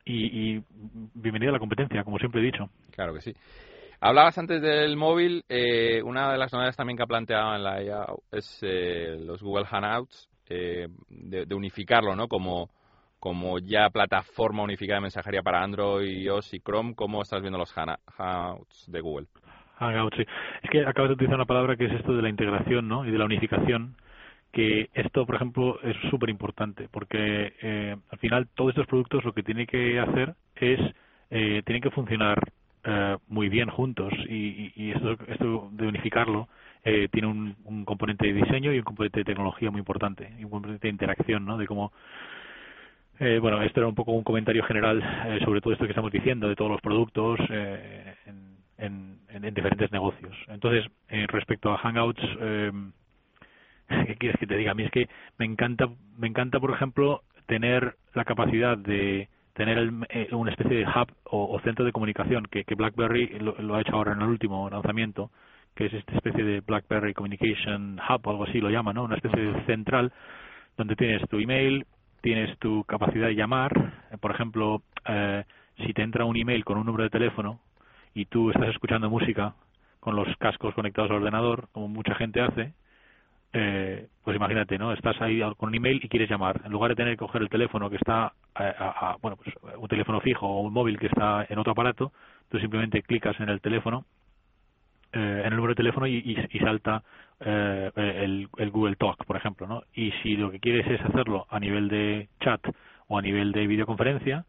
y, 0.05 0.61
bienvenida 1.13 1.49
a 1.49 1.53
la 1.53 1.59
competencia, 1.59 2.03
como 2.03 2.19
siempre 2.19 2.41
he 2.41 2.45
dicho. 2.45 2.69
Claro 2.91 3.13
que 3.13 3.21
sí. 3.21 3.33
Hablabas 4.01 4.37
antes 4.37 4.61
del 4.61 4.97
móvil, 4.97 5.45
eh, 5.47 6.01
una 6.03 6.33
de 6.33 6.37
las 6.37 6.51
novedades 6.51 6.75
también 6.75 6.97
que 6.97 7.03
ha 7.03 7.07
planteado 7.07 7.55
en 7.55 7.63
la 7.63 7.81
IA 7.81 8.05
es 8.31 8.59
eh, 8.61 9.17
los 9.17 9.41
Google 9.41 9.65
Hangouts, 9.65 10.29
de, 10.47 10.89
de, 11.09 11.55
unificarlo, 11.55 12.15
¿no? 12.15 12.27
Como, 12.27 12.69
como 13.19 13.59
ya 13.59 13.89
plataforma 13.89 14.63
unificada 14.63 14.97
de 14.97 15.03
mensajería 15.03 15.41
para 15.41 15.63
Android, 15.63 16.09
iOS 16.09 16.53
y 16.53 16.59
Chrome, 16.59 16.95
¿cómo 16.95 17.21
estás 17.21 17.41
viendo 17.41 17.57
los 17.57 17.73
Hangouts 17.73 18.91
de 18.91 19.01
Google? 19.01 19.27
Es 20.61 20.69
que 20.69 20.85
acabas 20.85 21.09
de 21.09 21.13
utilizar 21.15 21.35
una 21.35 21.45
palabra 21.45 21.75
que 21.75 21.85
es 21.85 21.93
esto 21.93 22.15
de 22.15 22.21
la 22.21 22.29
integración 22.29 22.87
¿no? 22.87 23.05
y 23.05 23.11
de 23.11 23.17
la 23.17 23.25
unificación, 23.25 23.95
que 24.51 24.89
esto, 24.93 25.25
por 25.25 25.35
ejemplo, 25.35 25.79
es 25.81 25.95
súper 26.09 26.29
importante, 26.29 26.87
porque 26.91 27.53
eh, 27.61 27.95
al 28.09 28.19
final 28.19 28.47
todos 28.53 28.69
estos 28.69 28.87
productos 28.87 29.25
lo 29.25 29.33
que 29.33 29.43
tienen 29.43 29.65
que 29.65 29.99
hacer 29.99 30.35
es, 30.55 30.79
eh, 31.31 31.63
tienen 31.65 31.81
que 31.81 31.89
funcionar 31.89 32.39
eh, 32.83 33.17
muy 33.27 33.49
bien 33.49 33.69
juntos 33.69 34.13
y, 34.29 34.71
y 34.75 34.91
esto, 34.91 35.17
esto, 35.27 35.69
de 35.71 35.87
unificarlo 35.87 36.47
eh, 36.83 37.07
tiene 37.11 37.27
un, 37.27 37.55
un, 37.63 37.85
componente 37.85 38.27
de 38.27 38.33
diseño 38.33 38.73
y 38.73 38.79
un 38.79 38.83
componente 38.83 39.19
de 39.19 39.25
tecnología 39.25 39.71
muy 39.71 39.79
importante 39.79 40.33
y 40.39 40.43
un 40.43 40.51
componente 40.51 40.87
de 40.87 40.91
interacción, 40.91 41.45
¿no? 41.45 41.57
De 41.57 41.65
cómo 41.65 41.93
eh, 43.19 43.37
bueno, 43.39 43.61
esto 43.61 43.79
era 43.79 43.87
un 43.87 43.95
poco 43.95 44.11
un 44.11 44.23
comentario 44.23 44.63
general 44.63 45.01
eh, 45.27 45.39
sobre 45.45 45.61
todo 45.61 45.73
esto 45.73 45.85
que 45.85 45.91
estamos 45.91 46.11
diciendo 46.11 46.49
de 46.49 46.55
todos 46.55 46.71
los 46.71 46.81
productos 46.81 47.39
eh, 47.49 48.15
en, 48.25 48.57
en, 48.77 49.19
en, 49.29 49.53
diferentes 49.53 49.91
negocios. 49.91 50.35
Entonces, 50.47 50.85
respecto 51.27 51.71
a 51.71 51.77
Hangouts, 51.77 52.21
¿qué 54.07 54.15
quieres 54.17 54.39
que 54.39 54.47
te 54.47 54.57
diga? 54.57 54.71
A 54.71 54.73
mí 54.73 54.83
es 54.83 54.91
que 54.91 55.07
me 55.37 55.45
encanta, 55.45 55.89
me 56.17 56.27
encanta, 56.27 56.59
por 56.59 56.71
ejemplo, 56.71 57.21
tener 57.45 57.95
la 58.13 58.25
capacidad 58.25 58.77
de 58.77 59.29
tener 59.53 59.77
el, 59.77 60.05
eh, 60.09 60.29
una 60.31 60.51
especie 60.51 60.77
de 60.77 60.85
hub 60.85 61.11
o, 61.25 61.59
centro 61.61 61.85
de 61.85 61.91
comunicación 61.91 62.45
que, 62.45 62.65
BlackBerry 62.75 63.39
lo, 63.39 63.75
ha 63.75 63.81
hecho 63.81 63.95
ahora 63.95 64.13
en 64.13 64.21
el 64.21 64.27
último 64.27 64.69
lanzamiento, 64.69 65.31
que 65.75 65.85
es 65.85 65.93
esta 65.93 66.15
especie 66.15 66.43
de 66.43 66.61
BlackBerry 66.61 67.13
Communication 67.13 67.99
Hub 68.07 68.21
o 68.27 68.29
algo 68.31 68.43
así 68.43 68.59
lo 68.59 68.69
llama, 68.69 68.93
¿no? 68.93 69.03
Una 69.03 69.15
especie 69.15 69.39
de 69.41 69.65
central 69.65 70.11
donde 70.77 70.95
tienes 70.95 71.27
tu 71.29 71.39
email, 71.39 71.85
tienes 72.21 72.57
tu 72.59 72.83
capacidad 72.85 73.27
de 73.27 73.35
llamar, 73.35 73.93
por 74.19 74.31
ejemplo, 74.31 74.81
eh, 75.07 75.43
si 75.77 75.93
te 75.93 76.01
entra 76.01 76.25
un 76.25 76.37
email 76.37 76.63
con 76.63 76.77
un 76.77 76.85
número 76.85 77.03
de 77.03 77.09
teléfono 77.09 77.59
y 78.13 78.25
tú 78.25 78.49
estás 78.51 78.69
escuchando 78.69 79.09
música 79.09 79.55
con 79.99 80.15
los 80.15 80.27
cascos 80.37 80.73
conectados 80.73 81.11
al 81.11 81.17
ordenador, 81.17 81.69
como 81.71 81.87
mucha 81.87 82.15
gente 82.15 82.41
hace, 82.41 82.73
eh, 83.53 84.07
pues 84.23 84.35
imagínate, 84.35 84.77
¿no? 84.77 84.91
Estás 84.93 85.21
ahí 85.21 85.41
con 85.57 85.69
un 85.69 85.75
email 85.75 85.99
y 86.03 86.09
quieres 86.09 86.29
llamar. 86.29 86.61
En 86.65 86.71
lugar 86.71 86.89
de 86.89 86.95
tener 86.95 87.13
que 87.13 87.19
coger 87.25 87.41
el 87.41 87.49
teléfono 87.49 87.89
que 87.89 87.97
está, 87.97 88.33
a, 88.55 89.17
bueno, 89.21 89.37
pues 89.37 89.55
un 89.77 89.87
teléfono 89.87 90.19
fijo 90.21 90.47
o 90.47 90.61
un 90.61 90.73
móvil 90.73 90.97
que 90.97 91.07
está 91.07 91.45
en 91.47 91.59
otro 91.59 91.71
aparato, 91.71 92.11
tú 92.49 92.59
simplemente 92.59 93.01
clicas 93.03 93.39
en 93.39 93.49
el 93.49 93.61
teléfono 93.61 94.05
en 95.11 95.45
el 95.45 95.55
número 95.55 95.73
de 95.73 95.75
teléfono 95.75 96.07
y, 96.07 96.15
y, 96.51 96.59
salta 96.59 97.03
el, 97.39 98.49
el, 98.57 98.71
Google 98.71 98.95
Talk, 98.95 99.23
por 99.25 99.37
ejemplo, 99.37 99.67
¿no? 99.67 99.83
Y 99.93 100.11
si 100.23 100.35
lo 100.35 100.49
que 100.49 100.59
quieres 100.59 100.87
es 100.87 101.01
hacerlo 101.01 101.45
a 101.51 101.59
nivel 101.59 101.87
de 101.87 102.29
chat 102.39 102.59
o 103.07 103.19
a 103.19 103.21
nivel 103.21 103.51
de 103.51 103.67
videoconferencia, 103.67 104.45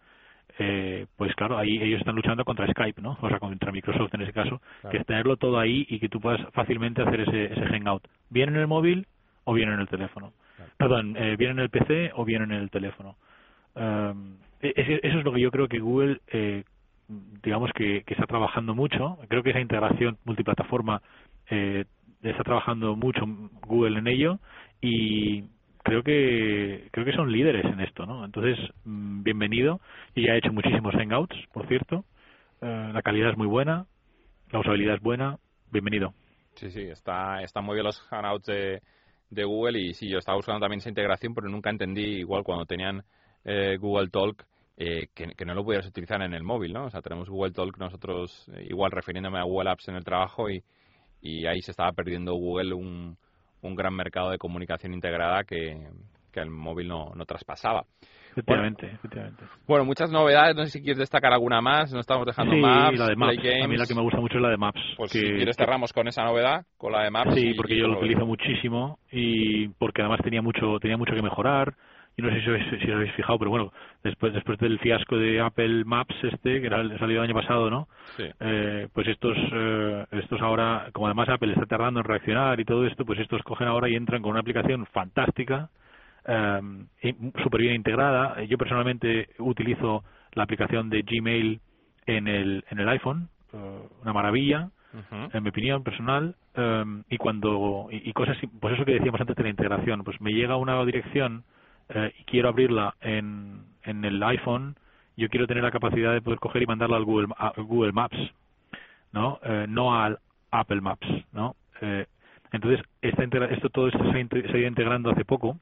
eh, 0.58 1.06
pues 1.16 1.34
claro, 1.34 1.58
ahí 1.58 1.82
ellos 1.82 2.00
están 2.00 2.14
luchando 2.14 2.44
contra 2.44 2.66
Skype, 2.66 3.02
¿no? 3.02 3.18
O 3.20 3.28
sea, 3.28 3.38
contra 3.38 3.72
Microsoft 3.72 4.14
en 4.14 4.22
ese 4.22 4.32
caso, 4.32 4.60
que 4.90 4.98
es 4.98 5.06
tenerlo 5.06 5.36
todo 5.36 5.58
ahí 5.58 5.86
y 5.88 5.98
que 5.98 6.08
tú 6.08 6.20
puedas 6.20 6.40
fácilmente 6.52 7.02
hacer 7.02 7.20
ese, 7.20 7.52
ese 7.52 7.66
hangout, 7.66 8.06
bien 8.30 8.50
en 8.50 8.56
el 8.56 8.66
móvil 8.66 9.06
o 9.44 9.52
bien 9.52 9.72
en 9.72 9.80
el 9.80 9.88
teléfono. 9.88 10.32
Perdón, 10.76 11.16
eh, 11.16 11.36
bien 11.36 11.52
en 11.52 11.58
el 11.60 11.70
PC 11.70 12.12
o 12.14 12.24
bien 12.24 12.42
en 12.42 12.52
el 12.52 12.70
teléfono. 12.70 13.16
Um, 13.74 14.36
eso 14.60 14.98
es 15.02 15.24
lo 15.24 15.32
que 15.32 15.40
yo 15.40 15.50
creo 15.50 15.68
que 15.68 15.78
Google, 15.78 16.20
eh, 16.28 16.64
digamos 17.42 17.70
que, 17.72 18.02
que, 18.04 18.14
está 18.14 18.26
trabajando 18.26 18.74
mucho. 18.74 19.18
Creo 19.28 19.42
que 19.42 19.50
esa 19.50 19.60
integración 19.60 20.16
multiplataforma 20.24 21.02
eh, 21.50 21.84
está 22.22 22.44
trabajando 22.44 22.96
mucho 22.96 23.24
Google 23.66 23.98
en 23.98 24.06
ello 24.06 24.38
y 24.80 25.44
creo 25.84 26.02
que 26.02 26.88
creo 26.90 27.04
que 27.04 27.12
son 27.12 27.30
líderes 27.30 27.64
en 27.64 27.80
esto, 27.80 28.06
¿no? 28.06 28.24
Entonces, 28.24 28.58
mm, 28.84 29.22
bienvenido. 29.22 29.80
Y 30.14 30.26
ya 30.26 30.32
he 30.32 30.38
hecho 30.38 30.52
muchísimos 30.52 30.94
hangouts, 30.94 31.36
por 31.52 31.68
cierto. 31.68 32.04
Eh, 32.60 32.90
la 32.92 33.02
calidad 33.02 33.30
es 33.30 33.36
muy 33.36 33.46
buena, 33.46 33.86
la 34.50 34.60
usabilidad 34.60 34.96
es 34.96 35.02
buena. 35.02 35.38
Bienvenido. 35.70 36.14
Sí, 36.54 36.70
sí, 36.70 36.82
está, 36.82 37.42
están 37.42 37.64
muy 37.64 37.74
bien 37.74 37.84
los 37.84 38.00
hangouts 38.00 38.46
de, 38.46 38.80
de 39.30 39.44
Google 39.44 39.78
y 39.78 39.94
sí, 39.94 40.08
yo 40.08 40.18
estaba 40.18 40.36
buscando 40.36 40.60
también 40.60 40.78
esa 40.78 40.88
integración, 40.88 41.34
pero 41.34 41.48
nunca 41.48 41.70
entendí 41.70 42.20
igual 42.20 42.44
cuando 42.44 42.64
tenían 42.64 43.04
eh, 43.44 43.76
Google 43.78 44.08
Talk 44.08 44.46
eh, 44.76 45.08
que, 45.14 45.44
no 45.44 45.54
lo 45.54 45.64
pudieras 45.64 45.86
utilizar 45.86 46.22
en 46.22 46.32
el 46.32 46.42
móvil, 46.42 46.72
¿no? 46.72 46.86
O 46.86 46.90
sea, 46.90 47.02
tenemos 47.02 47.28
Google 47.28 47.52
Talk 47.52 47.78
nosotros 47.78 48.50
igual 48.68 48.90
refiriéndome 48.90 49.38
a 49.38 49.44
Google 49.44 49.70
Apps 49.70 49.88
en 49.88 49.96
el 49.96 50.04
trabajo 50.04 50.48
y, 50.48 50.64
y 51.20 51.46
ahí 51.46 51.60
se 51.60 51.72
estaba 51.72 51.92
perdiendo 51.92 52.34
Google 52.34 52.74
un, 52.74 53.18
un 53.64 53.74
gran 53.74 53.94
mercado 53.94 54.30
de 54.30 54.38
comunicación 54.38 54.94
integrada 54.94 55.44
que, 55.44 55.86
el 56.34 56.50
móvil 56.50 56.88
no, 56.88 57.12
no 57.14 57.24
traspasaba. 57.26 57.84
Efectivamente, 58.32 58.86
bueno, 58.86 58.98
efectivamente. 58.98 59.44
Bueno, 59.68 59.84
muchas 59.84 60.10
novedades. 60.10 60.56
No 60.56 60.64
sé 60.64 60.70
si 60.70 60.80
quieres 60.80 60.98
destacar 60.98 61.32
alguna 61.32 61.60
más. 61.60 61.92
No 61.92 62.00
estamos 62.00 62.26
dejando 62.26 62.56
Maps, 62.56 62.98
la 62.98 63.06
de 63.06 63.14
Maps. 63.14 63.38
A 63.38 63.68
mí 63.68 63.76
la 63.76 63.86
que 63.86 63.94
me 63.94 64.02
gusta 64.02 64.18
mucho 64.18 64.38
es 64.38 64.42
la 64.42 64.48
de 64.48 64.56
Maps. 64.56 64.80
Pues 64.96 65.12
si 65.12 65.20
quieres 65.20 65.56
cerramos 65.56 65.92
con 65.92 66.08
esa 66.08 66.24
novedad, 66.24 66.66
con 66.76 66.90
la 66.90 67.04
de 67.04 67.10
Maps. 67.10 67.34
Sí, 67.34 67.54
porque 67.54 67.78
yo 67.78 67.86
lo 67.86 67.98
utilizo 67.98 68.26
muchísimo 68.26 68.98
y 69.12 69.68
porque 69.68 70.02
además 70.02 70.20
tenía 70.24 70.42
mucho 70.42 70.78
tenía 70.80 70.96
mucho 70.96 71.14
que 71.14 71.22
mejorar 71.22 71.74
y 72.16 72.22
no 72.22 72.30
sé 72.30 72.40
si 72.42 72.50
os, 72.50 72.60
si 72.80 72.90
os 72.90 72.94
habéis 72.94 73.12
fijado, 73.12 73.38
pero 73.38 73.50
bueno, 73.50 73.72
después 74.02 74.32
después 74.32 74.58
del 74.58 74.78
fiasco 74.78 75.16
de 75.18 75.40
Apple 75.40 75.84
Maps 75.84 76.14
este, 76.22 76.60
que 76.60 76.66
era 76.66 76.80
el 76.80 76.96
salido 76.98 77.22
el 77.22 77.30
año 77.30 77.40
pasado, 77.40 77.70
¿no? 77.70 77.88
Sí. 78.16 78.24
Eh, 78.40 78.88
pues 78.92 79.08
estos 79.08 79.36
eh, 79.52 80.06
estos 80.12 80.40
ahora, 80.40 80.90
como 80.92 81.06
además 81.06 81.28
Apple 81.28 81.52
está 81.52 81.66
tardando 81.66 82.00
en 82.00 82.04
reaccionar 82.04 82.60
y 82.60 82.64
todo 82.64 82.86
esto, 82.86 83.04
pues 83.04 83.18
estos 83.18 83.42
cogen 83.42 83.66
ahora 83.66 83.88
y 83.88 83.96
entran 83.96 84.22
con 84.22 84.30
una 84.32 84.40
aplicación 84.40 84.86
fantástica, 84.86 85.70
eh, 86.26 86.60
súper 87.42 87.62
bien 87.62 87.74
integrada. 87.74 88.40
Yo 88.44 88.58
personalmente 88.58 89.30
utilizo 89.38 90.04
la 90.34 90.44
aplicación 90.44 90.90
de 90.90 91.02
Gmail 91.02 91.60
en 92.06 92.28
el, 92.28 92.64
en 92.70 92.78
el 92.78 92.88
iPhone, 92.90 93.28
eh, 93.52 93.80
una 94.02 94.12
maravilla. 94.12 94.68
en 95.32 95.42
mi 95.42 95.48
opinión 95.48 95.82
personal 95.82 96.36
y 97.10 97.16
cuando 97.16 97.88
y, 97.90 98.08
y, 98.10 98.12
cosas 98.12 98.36
pues 98.60 98.74
eso 98.74 98.84
que 98.84 98.92
decíamos 98.92 99.20
antes 99.20 99.34
de 99.34 99.42
la 99.42 99.48
integración 99.48 100.04
pues 100.04 100.20
me 100.20 100.30
llega 100.30 100.54
una 100.54 100.84
dirección 100.84 101.42
eh, 101.88 102.12
y 102.18 102.24
quiero 102.24 102.48
abrirla 102.48 102.94
en, 103.00 103.64
en 103.82 104.04
el 104.04 104.22
iPhone, 104.22 104.76
yo 105.16 105.28
quiero 105.28 105.46
tener 105.46 105.62
la 105.62 105.70
capacidad 105.70 106.12
de 106.12 106.20
poder 106.20 106.38
coger 106.38 106.62
y 106.62 106.66
mandarla 106.66 106.96
al 106.96 107.04
Google, 107.04 107.28
Google 107.56 107.92
Maps, 107.92 108.18
¿no? 109.12 109.38
Eh, 109.44 109.66
no 109.68 109.94
al 109.94 110.18
Apple 110.50 110.80
Maps, 110.80 111.06
¿no? 111.32 111.54
Eh, 111.80 112.06
entonces, 112.52 112.84
esta 113.02 113.24
esto 113.24 113.68
todo 113.70 113.88
esto 113.88 113.98
se 114.12 114.18
ha, 114.18 114.58
ido 114.58 114.68
integrando 114.68 115.10
hace 115.10 115.24
poco 115.24 115.58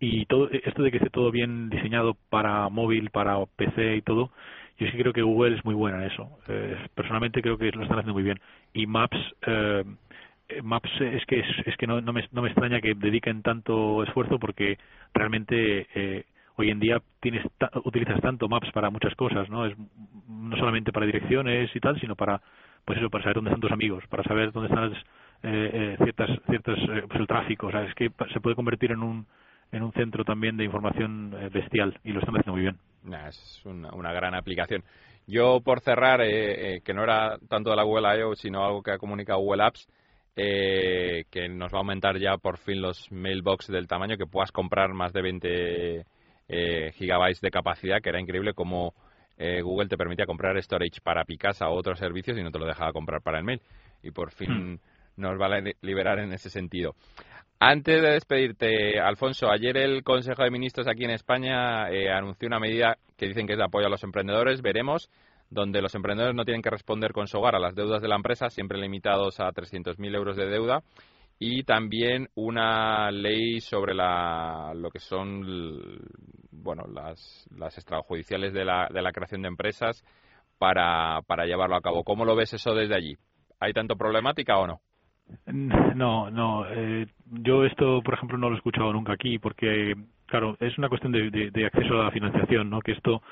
y 0.00 0.26
todo 0.26 0.48
esto 0.50 0.82
de 0.82 0.90
que 0.92 0.98
esté 0.98 1.10
todo 1.10 1.30
bien 1.30 1.70
diseñado 1.70 2.16
para 2.30 2.68
móvil, 2.68 3.10
para 3.10 3.44
PC 3.56 3.96
y 3.96 4.02
todo, 4.02 4.30
yo 4.78 4.86
sí 4.86 4.96
creo 4.96 5.12
que 5.12 5.22
Google 5.22 5.56
es 5.56 5.64
muy 5.64 5.74
buena 5.74 5.98
en 5.98 6.10
eso. 6.10 6.38
personalmente 6.94 7.42
creo 7.42 7.58
que 7.58 7.72
lo 7.72 7.82
están 7.82 7.98
haciendo 7.98 8.14
muy 8.14 8.22
bien. 8.22 8.40
Y 8.72 8.86
Maps 8.86 9.18
eh, 9.44 9.82
eh, 9.82 9.84
Maps 10.62 10.90
es 11.00 11.24
que 11.26 11.40
es, 11.40 11.76
que 11.76 11.86
no, 11.86 12.00
no, 12.00 12.12
me, 12.12 12.26
no 12.32 12.42
me 12.42 12.48
extraña 12.48 12.80
que 12.80 12.94
dediquen 12.94 13.42
tanto 13.42 14.02
esfuerzo 14.02 14.38
porque 14.38 14.78
realmente 15.12 15.86
eh, 15.94 16.24
hoy 16.56 16.70
en 16.70 16.80
día 16.80 17.02
tienes 17.20 17.44
utilizas 17.84 18.20
tanto 18.20 18.48
Maps 18.48 18.70
para 18.72 18.90
muchas 18.90 19.14
cosas, 19.14 19.48
¿no? 19.50 19.66
Es 19.66 19.76
no 20.28 20.56
solamente 20.56 20.92
para 20.92 21.06
direcciones 21.06 21.74
y 21.74 21.80
tal, 21.80 22.00
sino 22.00 22.16
para 22.16 22.40
pues 22.84 22.98
eso, 22.98 23.10
para 23.10 23.24
saber 23.24 23.36
dónde 23.36 23.50
están 23.50 23.60
tus 23.60 23.72
amigos, 23.72 24.04
para 24.08 24.22
saber 24.24 24.52
dónde 24.52 24.68
están 24.68 24.92
eh, 25.42 25.96
ciertas 26.02 26.30
ciertas 26.48 26.78
pues 27.08 27.20
el 27.20 27.26
tráfico, 27.26 27.66
o 27.66 27.70
sea, 27.70 27.84
es 27.84 27.94
que 27.94 28.10
se 28.32 28.40
puede 28.40 28.56
convertir 28.56 28.92
en 28.92 29.02
un 29.02 29.26
en 29.70 29.82
un 29.82 29.92
centro 29.92 30.24
también 30.24 30.56
de 30.56 30.64
información 30.64 31.30
bestial 31.52 31.98
y 32.02 32.12
lo 32.12 32.20
están 32.20 32.36
haciendo 32.36 32.52
muy 32.52 32.62
bien. 32.62 32.78
es 33.28 33.60
una, 33.66 33.92
una 33.92 34.14
gran 34.14 34.34
aplicación. 34.34 34.82
Yo, 35.26 35.60
por 35.60 35.80
cerrar, 35.80 36.20
que 36.20 36.94
no 36.94 37.04
era 37.04 37.36
tanto 37.50 37.68
de 37.68 37.76
la 37.76 37.82
Google 37.82 38.18
I.O., 38.18 38.34
sino 38.34 38.64
algo 38.64 38.82
que 38.82 38.92
ha 38.92 38.96
comunicado 38.96 39.40
Google 39.40 39.64
Apps, 39.64 39.86
eh, 40.40 41.24
que 41.32 41.48
nos 41.48 41.72
va 41.72 41.78
a 41.78 41.80
aumentar 41.80 42.16
ya 42.18 42.36
por 42.36 42.58
fin 42.58 42.80
los 42.80 43.10
mailbox 43.10 43.66
del 43.66 43.88
tamaño, 43.88 44.16
que 44.16 44.26
puedas 44.26 44.52
comprar 44.52 44.94
más 44.94 45.12
de 45.12 45.20
20 45.20 46.06
eh, 46.48 46.92
gigabytes 46.92 47.40
de 47.40 47.50
capacidad, 47.50 48.00
que 48.00 48.10
era 48.10 48.20
increíble 48.20 48.54
como 48.54 48.94
eh, 49.36 49.62
Google 49.62 49.88
te 49.88 49.96
permitía 49.96 50.26
comprar 50.26 50.56
storage 50.62 51.00
para 51.02 51.24
Picasa 51.24 51.68
o 51.68 51.76
otros 51.76 51.98
servicios 51.98 52.38
y 52.38 52.42
no 52.44 52.52
te 52.52 52.58
lo 52.60 52.66
dejaba 52.66 52.92
comprar 52.92 53.20
para 53.20 53.38
el 53.38 53.44
mail. 53.44 53.60
Y 54.00 54.12
por 54.12 54.30
fin 54.30 54.74
hmm. 54.74 54.80
nos 55.16 55.40
va 55.40 55.46
a 55.46 55.60
liberar 55.80 56.20
en 56.20 56.32
ese 56.32 56.50
sentido. 56.50 56.94
Antes 57.58 58.00
de 58.00 58.10
despedirte, 58.10 59.00
Alfonso, 59.00 59.50
ayer 59.50 59.76
el 59.76 60.04
Consejo 60.04 60.44
de 60.44 60.50
Ministros 60.52 60.86
aquí 60.86 61.02
en 61.02 61.10
España 61.10 61.90
eh, 61.90 62.08
anunció 62.08 62.46
una 62.46 62.60
medida 62.60 62.96
que 63.16 63.26
dicen 63.26 63.48
que 63.48 63.54
es 63.54 63.58
de 63.58 63.64
apoyo 63.64 63.86
a 63.86 63.90
los 63.90 64.04
emprendedores. 64.04 64.62
Veremos 64.62 65.10
donde 65.50 65.82
los 65.82 65.94
emprendedores 65.94 66.36
no 66.36 66.44
tienen 66.44 66.62
que 66.62 66.70
responder 66.70 67.12
con 67.12 67.26
su 67.26 67.38
hogar 67.38 67.56
a 67.56 67.60
las 67.60 67.74
deudas 67.74 68.02
de 68.02 68.08
la 68.08 68.16
empresa, 68.16 68.50
siempre 68.50 68.78
limitados 68.78 69.40
a 69.40 69.50
300.000 69.50 70.14
euros 70.14 70.36
de 70.36 70.46
deuda, 70.46 70.82
y 71.38 71.62
también 71.62 72.28
una 72.34 73.10
ley 73.10 73.60
sobre 73.60 73.94
la, 73.94 74.72
lo 74.74 74.90
que 74.90 74.98
son 74.98 76.00
bueno, 76.50 76.84
las, 76.92 77.48
las 77.56 77.76
extrajudiciales 77.78 78.52
de 78.52 78.64
la, 78.64 78.88
de 78.92 79.02
la 79.02 79.12
creación 79.12 79.42
de 79.42 79.48
empresas 79.48 80.04
para, 80.58 81.20
para 81.22 81.46
llevarlo 81.46 81.76
a 81.76 81.80
cabo. 81.80 82.02
¿Cómo 82.02 82.24
lo 82.24 82.34
ves 82.34 82.52
eso 82.54 82.74
desde 82.74 82.96
allí? 82.96 83.16
¿Hay 83.60 83.72
tanto 83.72 83.96
problemática 83.96 84.58
o 84.58 84.66
no? 84.66 84.80
No, 85.46 86.30
no. 86.30 86.66
Eh, 86.68 87.06
yo 87.26 87.64
esto, 87.64 88.02
por 88.02 88.14
ejemplo, 88.14 88.38
no 88.38 88.48
lo 88.48 88.56
he 88.56 88.58
escuchado 88.58 88.92
nunca 88.92 89.12
aquí 89.12 89.38
porque, 89.38 89.94
claro, 90.26 90.56
es 90.58 90.76
una 90.78 90.88
cuestión 90.88 91.12
de, 91.12 91.50
de 91.52 91.66
acceso 91.66 92.00
a 92.00 92.04
la 92.04 92.10
financiación, 92.10 92.70
¿no? 92.70 92.80
Que 92.80 92.92
esto 92.92 93.22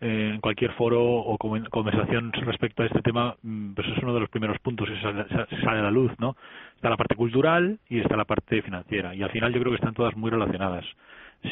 en 0.00 0.40
cualquier 0.40 0.72
foro 0.72 1.02
o 1.02 1.36
conversación 1.36 2.32
respecto 2.32 2.82
a 2.82 2.86
este 2.86 3.02
tema, 3.02 3.36
mm, 3.42 3.74
pues 3.74 3.86
es 3.88 4.02
uno 4.02 4.14
de 4.14 4.20
los 4.20 4.30
primeros 4.30 4.58
puntos 4.60 4.88
que 4.88 4.98
sale, 5.00 5.78
a 5.78 5.82
la 5.82 5.90
luz, 5.90 6.12
¿no? 6.18 6.36
Está 6.74 6.88
la 6.88 6.96
parte 6.96 7.14
cultural 7.16 7.78
y 7.88 8.00
está 8.00 8.16
la 8.16 8.24
parte 8.24 8.62
financiera. 8.62 9.14
Y 9.14 9.22
al 9.22 9.30
final 9.30 9.52
yo 9.52 9.60
creo 9.60 9.72
que 9.72 9.76
están 9.76 9.94
todas 9.94 10.16
muy 10.16 10.30
relacionadas. 10.30 10.86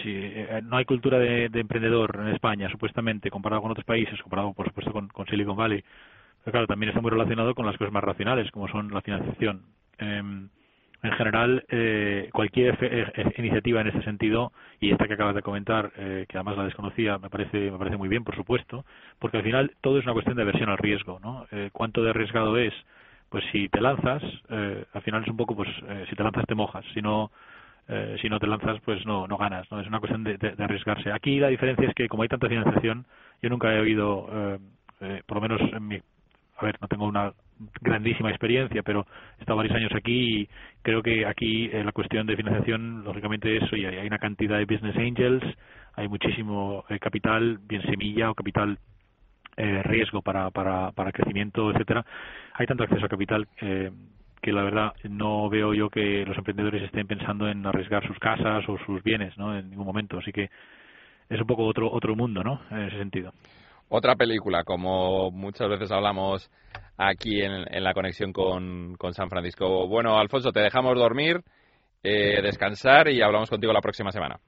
Si 0.02 0.12
eh, 0.14 0.60
no 0.64 0.76
hay 0.78 0.86
cultura 0.86 1.18
de, 1.18 1.50
emprendedor 1.52 2.18
en 2.20 2.28
España, 2.28 2.70
supuestamente, 2.70 3.30
comparado 3.30 3.60
con 3.62 3.70
otros 3.70 3.86
países, 3.86 4.20
comparado, 4.22 4.54
por 4.54 4.66
supuesto, 4.66 4.92
con, 4.92 5.26
Silicon 5.26 5.56
Valley, 5.56 5.84
pero 6.44 6.52
claro, 6.52 6.66
también 6.66 6.88
está 6.90 7.02
muy 7.02 7.10
relacionado 7.10 7.54
con 7.54 7.66
las 7.66 7.76
cosas 7.76 7.92
más 7.92 8.04
racionales, 8.04 8.50
como 8.50 8.68
son 8.68 8.92
la 8.92 9.02
financiación. 9.02 9.62
Eh, 9.98 10.48
en 11.02 11.12
general, 11.12 11.64
eh, 11.68 12.28
cualquier 12.32 12.76
eh, 12.80 13.32
iniciativa 13.38 13.80
en 13.80 13.88
ese 13.88 14.02
sentido, 14.02 14.52
y 14.80 14.90
esta 14.90 15.06
que 15.06 15.14
acabas 15.14 15.34
de 15.34 15.42
comentar, 15.42 15.92
eh, 15.96 16.26
que 16.28 16.36
además 16.36 16.56
la 16.56 16.64
desconocía, 16.64 17.18
me 17.18 17.30
parece, 17.30 17.70
me 17.70 17.78
parece 17.78 17.96
muy 17.96 18.08
bien, 18.08 18.24
por 18.24 18.34
supuesto, 18.34 18.84
porque 19.18 19.36
al 19.36 19.44
final 19.44 19.72
todo 19.80 19.98
es 19.98 20.04
una 20.04 20.12
cuestión 20.12 20.36
de 20.36 20.42
aversión 20.42 20.68
al 20.68 20.78
riesgo, 20.78 21.20
¿no? 21.20 21.46
Eh, 21.52 21.70
¿Cuánto 21.72 22.02
de 22.02 22.10
arriesgado 22.10 22.56
es? 22.56 22.74
Pues 23.28 23.44
si 23.52 23.68
te 23.68 23.80
lanzas, 23.80 24.22
eh, 24.48 24.84
al 24.92 25.02
final 25.02 25.22
es 25.22 25.28
un 25.28 25.36
poco, 25.36 25.54
pues 25.54 25.68
si 26.08 26.16
te 26.16 26.22
lanzas 26.22 26.46
te 26.46 26.54
mojas, 26.54 26.84
si 26.94 27.02
no, 27.02 27.30
si 28.20 28.28
no 28.28 28.38
te 28.38 28.46
lanzas, 28.46 28.80
pues 28.84 29.04
no, 29.06 29.26
no 29.26 29.36
ganas, 29.36 29.70
¿no? 29.70 29.80
Es 29.80 29.86
una 29.86 30.00
cuestión 30.00 30.24
de, 30.24 30.36
de, 30.38 30.64
arriesgarse. 30.64 31.12
Aquí 31.12 31.38
la 31.38 31.48
diferencia 31.48 31.88
es 31.88 31.94
que 31.94 32.08
como 32.08 32.22
hay 32.22 32.28
tanta 32.28 32.48
financiación, 32.48 33.06
yo 33.42 33.50
nunca 33.50 33.74
he 33.74 33.80
oído, 33.80 34.26
por 35.26 35.36
lo 35.36 35.40
menos 35.40 35.60
en 35.60 35.86
mi, 35.86 35.96
a 36.58 36.64
ver, 36.64 36.78
no 36.80 36.88
tengo 36.88 37.06
una 37.06 37.32
grandísima 37.80 38.30
experiencia, 38.30 38.82
pero 38.82 39.06
he 39.38 39.40
estado 39.40 39.56
varios 39.56 39.74
años 39.74 39.92
aquí 39.94 40.42
y 40.42 40.48
creo 40.82 41.02
que 41.02 41.26
aquí 41.26 41.70
eh, 41.72 41.82
la 41.84 41.92
cuestión 41.92 42.26
de 42.26 42.36
financiación, 42.36 43.04
lógicamente, 43.04 43.56
eso, 43.56 43.76
y 43.76 43.84
hay 43.84 44.06
una 44.06 44.18
cantidad 44.18 44.58
de 44.58 44.64
business 44.64 44.96
angels, 44.96 45.44
hay 45.94 46.08
muchísimo 46.08 46.84
eh, 46.88 46.98
capital, 46.98 47.58
bien 47.62 47.82
semilla 47.82 48.30
o 48.30 48.34
capital 48.34 48.78
eh, 49.56 49.82
riesgo 49.82 50.22
para, 50.22 50.50
para, 50.50 50.92
para 50.92 51.12
crecimiento, 51.12 51.70
etcétera. 51.70 52.04
Hay 52.54 52.66
tanto 52.66 52.84
acceso 52.84 53.04
a 53.04 53.08
capital 53.08 53.48
que 54.40 54.52
la 54.52 54.62
verdad 54.62 54.92
no 55.08 55.48
veo 55.48 55.74
yo 55.74 55.90
que 55.90 56.24
los 56.24 56.36
emprendedores 56.38 56.82
estén 56.82 57.06
pensando 57.06 57.48
en 57.48 57.66
arriesgar 57.66 58.06
sus 58.06 58.18
casas 58.18 58.68
o 58.68 58.78
sus 58.86 59.02
bienes, 59.02 59.36
¿no? 59.36 59.58
En 59.58 59.68
ningún 59.68 59.86
momento. 59.86 60.18
Así 60.18 60.32
que 60.32 60.48
es 61.28 61.40
un 61.40 61.46
poco 61.46 61.64
otro 61.64 61.90
otro 61.90 62.14
mundo, 62.14 62.44
¿no? 62.44 62.60
En 62.70 62.82
ese 62.82 62.98
sentido. 62.98 63.32
Otra 63.88 64.16
película, 64.16 64.64
como 64.64 65.30
muchas 65.30 65.68
veces 65.68 65.90
hablamos 65.90 66.50
aquí 66.98 67.40
en, 67.40 67.82
la 67.82 67.94
conexión 67.94 68.32
con, 68.32 68.96
San 69.12 69.30
Francisco. 69.30 69.88
Bueno, 69.88 70.18
Alfonso, 70.18 70.52
te 70.52 70.60
dejamos 70.60 70.94
dormir, 70.96 71.40
eh, 72.02 72.40
descansar 72.42 73.08
y 73.08 73.22
hablamos 73.22 73.48
contigo 73.48 73.72
la 73.72 73.80
próxima 73.80 74.12
semana. 74.12 74.38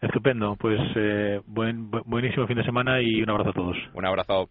Estupendo, 0.00 0.56
pues 0.56 0.78
eh, 0.96 1.40
buen, 1.46 1.90
buenísimo 1.90 2.46
fin 2.46 2.56
de 2.56 2.64
semana 2.64 3.00
y 3.02 3.20
un 3.20 3.30
abrazo 3.30 3.50
a 3.50 3.52
todos. 3.52 3.76
Un 3.94 4.06
abrazo. 4.06 4.48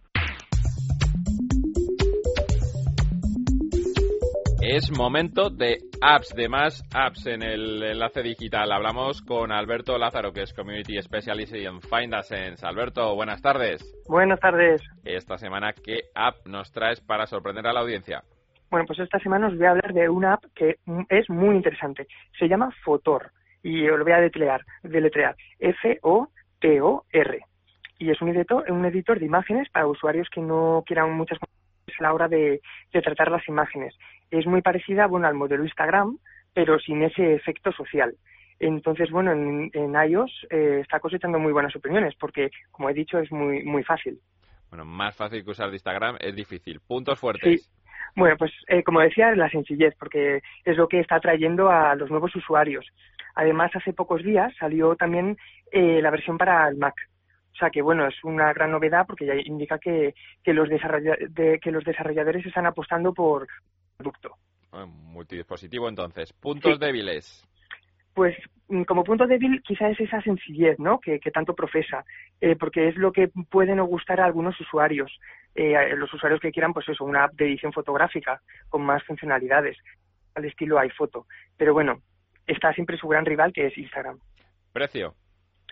Es 4.70 4.92
momento 4.92 5.50
de 5.50 5.78
apps, 6.02 6.36
de 6.36 6.50
más 6.50 6.84
apps 6.94 7.26
en 7.28 7.42
el 7.42 7.82
enlace 7.82 8.22
digital. 8.22 8.70
Hablamos 8.74 9.22
con 9.22 9.54
Alberto 9.54 9.98
Lázaro, 9.98 10.34
que 10.34 10.42
es 10.42 10.54
Community 10.54 11.02
Specialist 11.02 11.54
en 11.56 11.80
Find 11.80 12.14
a 12.14 12.22
Sense. 12.22 12.68
Alberto, 12.68 13.16
buenas 13.16 13.42
tardes. 13.42 13.82
Buenas 14.10 14.42
tardes. 14.42 14.82
Esta 15.06 15.38
semana, 15.38 15.72
¿qué 15.72 16.02
app 16.14 16.46
nos 16.46 16.70
traes 16.74 17.00
para 17.00 17.28
sorprender 17.28 17.66
a 17.66 17.72
la 17.72 17.80
audiencia? 17.80 18.24
Bueno, 18.70 18.86
pues 18.86 19.00
esta 19.00 19.20
semana 19.20 19.48
os 19.48 19.56
voy 19.56 19.68
a 19.68 19.72
hablar 19.72 19.94
de 19.94 20.10
una 20.10 20.34
app 20.34 20.44
que 20.54 20.76
es 21.08 21.30
muy 21.30 21.56
interesante. 21.56 22.06
Se 22.38 22.50
llama 22.50 22.70
Fotor 22.84 23.32
y 23.64 23.88
os 23.88 23.98
lo 23.98 24.04
voy 24.04 24.12
a 24.12 24.18
deletrear, 24.18 24.66
deletrear 24.84 25.38
F-O-T-O-R. 25.60 27.40
Y 28.00 28.12
es 28.12 28.22
un 28.22 28.30
editor, 28.36 28.70
un 28.70 28.86
editor 28.86 29.18
de 29.18 29.28
imágenes 29.28 29.70
para 29.70 29.88
usuarios 29.88 30.28
que 30.30 30.42
no 30.42 30.84
quieran 30.86 31.14
muchas 31.14 31.40
a 32.00 32.04
la 32.04 32.14
hora 32.14 32.28
de, 32.28 32.62
tratar 32.92 33.32
las 33.32 33.48
imágenes. 33.48 33.96
Es 34.32 34.46
muy 34.46 34.62
parecida 34.62 35.08
bueno, 35.08 35.28
al 35.28 35.36
modelo 35.36 35.64
Instagram, 35.64 36.18
pero 36.54 36.80
sin 36.80 37.04
ese 37.04 37.36
efecto 37.36 37.72
social. 37.72 38.16
Entonces, 38.60 39.12
bueno, 39.12 39.32
en, 39.32 39.96
iOS 40.10 40.48
eh, 40.50 40.80
está 40.82 41.00
cosechando 41.00 41.38
muy 41.38 41.52
buenas 41.52 41.76
opiniones 41.76 42.16
porque, 42.20 42.50
como 42.72 42.90
he 42.90 42.94
dicho, 42.94 43.20
es 43.20 43.32
muy, 43.32 43.64
muy 43.64 43.84
fácil. 43.84 44.20
Bueno, 44.70 44.84
más 44.84 45.16
fácil 45.16 45.44
que 45.44 45.52
usar 45.52 45.70
de 45.70 45.76
Instagram 45.76 46.18
es 46.20 46.36
difícil. 46.36 46.80
Puntos 46.80 47.20
fuertes. 47.20 47.72
Bueno, 48.16 48.36
pues 48.38 48.52
eh, 48.68 48.84
como 48.84 49.00
decía, 49.02 49.36
la 49.36 49.50
sencillez, 49.50 49.94
porque 50.00 50.42
es 50.66 50.76
lo 50.76 50.88
que 50.88 51.00
está 51.00 51.16
atrayendo 51.16 51.70
a 51.70 51.96
los 51.96 52.10
nuevos 52.10 52.36
usuarios. 52.36 52.86
Además, 53.36 53.72
hace 53.76 53.94
pocos 53.94 54.24
días 54.24 54.52
salió 54.60 54.96
también 54.96 55.38
eh, 55.72 56.02
la 56.02 56.10
versión 56.10 56.38
para 56.38 56.68
el 56.68 56.78
Mac. 56.78 56.96
O 57.54 57.58
sea 57.58 57.70
que, 57.70 57.82
bueno, 57.82 58.08
es 58.08 58.24
una 58.24 58.54
gran 58.54 58.72
novedad 58.72 59.06
porque 59.06 59.26
ya 59.26 59.36
indica 59.36 59.78
que, 59.78 60.16
que, 60.44 60.54
los, 60.54 60.68
de, 60.70 61.60
que 61.62 61.72
los 61.72 61.84
desarrolladores 61.84 62.46
están 62.46 62.66
apostando 62.66 63.14
por 63.14 63.48
producto. 63.98 64.36
multidispositivo, 64.72 65.89
entonces. 65.89 66.32
Puntos 66.34 66.80
débiles. 66.80 67.44
Pues 68.13 68.36
mm, 68.68 68.84
como 68.84 69.04
punto 69.04 69.25
débil 69.25 69.62
quizá 69.63 69.89
es 69.89 70.00
esa 70.00 70.22
sencillez, 70.22 70.77
¿no? 70.80 71.00
Que, 71.00 71.20
tanto 71.34 71.56
profesa, 71.56 72.06
eh, 72.39 72.56
porque 72.56 72.88
es 72.88 72.96
lo 72.96 73.12
que 73.12 73.30
puede 73.50 73.75
no 73.75 73.86
gustar 73.86 74.22
a 74.22 74.25
algunos 74.25 74.60
usuarios, 74.60 75.12
eh, 75.56 75.96
los 75.96 76.13
usuarios 76.13 76.39
que 76.39 76.51
quieran, 76.51 76.74
pues 76.74 76.88
eso, 76.89 77.04
una 77.04 77.25
app 77.25 77.34
de 77.34 77.46
edición 77.46 77.74
fotográfica 77.74 78.42
con 78.70 78.84
más 78.84 79.04
funcionalidades, 79.04 79.77
al 80.36 80.46
estilo 80.46 80.77
iPhoto. 80.80 81.25
Pero 81.58 81.74
bueno, 81.74 82.01
está 82.46 82.74
siempre 82.74 82.98
su 82.98 83.08
gran 83.08 83.25
rival 83.25 83.51
que 83.54 83.68
es 83.68 83.77
Instagram. 83.77 84.20
¿Precio? 84.72 85.16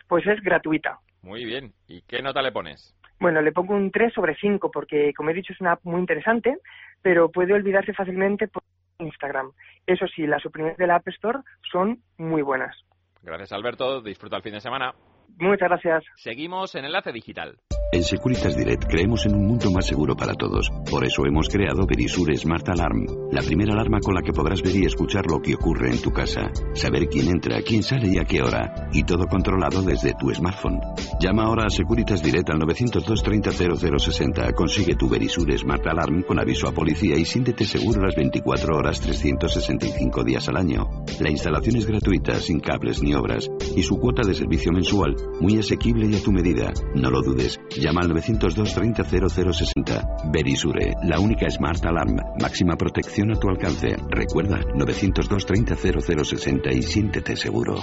Pues 0.08 0.26
es 0.26 0.42
gratuita. 0.42 1.00
Muy 1.22 1.46
bien. 1.46 1.74
¿Y 1.88 2.02
qué 2.04 2.22
nota 2.22 2.42
le 2.42 2.52
pones? 2.52 2.96
Bueno, 3.20 3.42
le 3.42 3.52
pongo 3.52 3.74
un 3.74 3.92
3 3.92 4.14
sobre 4.14 4.36
5 4.36 4.72
porque, 4.72 5.14
como 5.14 5.30
he 5.30 5.34
dicho, 5.34 5.54
es 5.54 5.62
una 5.62 5.74
app 5.74 5.84
muy 5.84 6.00
interesante, 6.00 6.58
pero 7.02 7.30
puede 7.30 7.54
olvidarse 7.54 7.94
fácilmente 7.94 8.48
por 8.48 8.64
Instagram. 9.00 9.52
Eso 9.86 10.06
sí, 10.08 10.28
las 10.28 10.46
opiniones 10.46 10.78
de 10.78 10.88
la 10.88 10.96
App 10.96 11.08
Store 11.10 11.40
son 11.72 12.02
muy 12.18 12.42
buenas. 12.42 12.76
Gracias, 13.22 13.52
Alberto. 13.52 14.02
Disfruta 14.02 14.38
el 14.38 14.44
fin 14.44 14.54
de 14.54 14.62
semana. 14.62 14.94
Muchas 15.38 15.70
gracias. 15.70 16.04
Seguimos 16.16 16.76
en 16.76 16.86
Enlace 16.86 17.12
Digital. 17.12 17.58
En 17.92 18.04
Securitas 18.04 18.58
Direct 18.58 18.86
creemos 18.88 19.26
en 19.26 19.36
un 19.36 19.46
mundo 19.48 19.72
más 19.72 19.86
seguro 19.86 20.16
para 20.16 20.34
todos. 20.34 20.70
Por 20.90 21.06
eso 21.06 21.26
hemos 21.26 21.48
creado 21.48 21.86
Verisure 21.86 22.36
Smart 22.36 22.68
Alarm, 22.68 23.06
la 23.32 23.42
primera 23.42 23.74
alarma 23.74 24.00
con 24.00 24.16
la 24.16 24.22
que 24.22 24.34
podrás 24.34 24.62
ver 24.62 24.76
y 24.76 24.86
escuchar 24.86 25.26
lo 25.28 25.40
que 25.40 25.56
ocurre 25.56 25.92
en 25.92 26.02
tu 26.02 26.12
casa, 26.12 26.52
saber 26.74 27.08
quién 27.08 27.30
entra, 27.30 27.62
quién 27.62 27.84
sale 27.84 28.10
y 28.10 28.18
a 28.18 28.26
qué 28.26 28.42
hora, 28.42 28.90
y 28.92 29.04
todo 29.04 29.28
controlado 29.28 29.82
desde 29.82 30.14
tu 30.20 30.34
smartphone. 30.34 30.82
Llama 31.22 31.44
ahora 31.44 31.66
a 31.68 31.70
Securitas 31.70 32.22
Direct 32.22 32.50
al 32.50 32.60
902 32.60 33.24
30 33.24 33.52
0060. 33.52 34.54
Consigue 34.54 34.96
tu 34.96 35.08
Verisure 35.08 35.58
Smart 35.58 35.86
Alarm 35.88 36.24
con 36.24 36.40
aviso 36.40 36.68
a 36.68 36.74
policía 36.74 37.18
y 37.18 37.26
siéntete 37.26 37.66
seguro 37.66 38.02
las 38.02 38.16
24 38.16 38.76
horas 38.76 39.00
365 39.00 40.24
días 40.24 40.50
al 40.50 40.58
año. 40.58 40.90
La 41.20 41.30
instalación 41.30 41.78
es 41.78 41.86
gratuita, 41.86 42.34
sin 42.40 42.60
cables 42.60 43.02
ni 43.02 43.14
obras, 43.14 43.50
y 43.76 43.84
su 43.84 43.98
cuota 43.98 44.28
de 44.28 44.34
servicio 44.34 44.72
mensual 44.74 45.16
muy 45.40 45.58
asequible 45.60 46.08
y 46.08 46.16
a 46.16 46.24
tu 46.24 46.32
medida. 46.32 46.74
No 46.94 47.10
lo 47.10 47.22
dudes. 47.22 47.60
Llama 47.78 48.02
al 48.02 48.10
902 48.10 48.74
30 48.74 49.04
0060. 49.04 50.08
Verisure, 50.32 50.94
la 51.04 51.20
única 51.20 51.50
Smart 51.50 51.86
Alarm. 51.86 52.16
Máxima 52.40 52.78
protección 52.78 53.32
a 53.32 53.36
tu 53.40 53.50
alcance. 53.50 53.98
Recuerda, 54.10 54.62
902 54.74 55.46
30 55.46 55.76
0060 55.76 56.72
y 56.72 56.82
siéntete 56.84 57.36
seguro. 57.36 57.76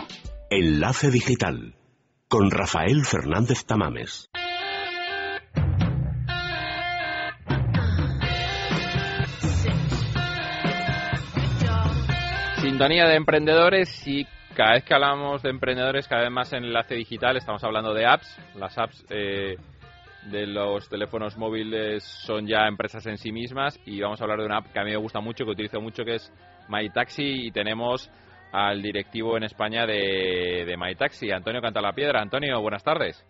Enlace 0.48 1.10
Digital. 1.10 1.74
Con 2.26 2.50
Rafael 2.50 3.04
Fernández 3.04 3.66
Tamames. 3.66 4.30
Sintonía 12.62 13.06
de 13.08 13.16
emprendedores 13.16 14.06
y 14.06 14.26
cada 14.54 14.72
vez 14.72 14.84
que 14.84 14.94
hablamos 14.94 15.42
de 15.42 15.50
emprendedores, 15.50 16.08
cada 16.08 16.22
vez 16.22 16.30
más 16.30 16.52
en 16.52 16.64
enlace 16.64 16.94
digital, 16.94 17.36
estamos 17.36 17.62
hablando 17.64 17.92
de 17.92 18.06
apps. 18.06 18.38
Las 18.54 18.78
apps 18.78 19.04
eh, 19.10 19.56
de 20.30 20.46
los 20.46 20.88
teléfonos 20.88 21.36
móviles 21.36 22.04
son 22.04 22.46
ya 22.46 22.66
empresas 22.68 23.06
en 23.06 23.18
sí 23.18 23.32
mismas 23.32 23.78
y 23.84 24.00
vamos 24.00 24.20
a 24.20 24.24
hablar 24.24 24.38
de 24.38 24.46
una 24.46 24.58
app 24.58 24.72
que 24.72 24.78
a 24.78 24.84
mí 24.84 24.90
me 24.90 24.96
gusta 24.96 25.20
mucho, 25.20 25.44
que 25.44 25.50
utilizo 25.50 25.80
mucho, 25.80 26.04
que 26.04 26.14
es 26.14 26.32
MyTaxi 26.68 27.46
y 27.46 27.50
tenemos 27.50 28.10
al 28.52 28.82
directivo 28.82 29.36
en 29.36 29.44
España 29.44 29.86
de, 29.86 30.64
de 30.66 30.76
MyTaxi, 30.76 31.30
Antonio 31.32 31.60
Cantalapiedra. 31.60 32.20
Antonio, 32.20 32.60
buenas 32.60 32.84
tardes. 32.84 33.26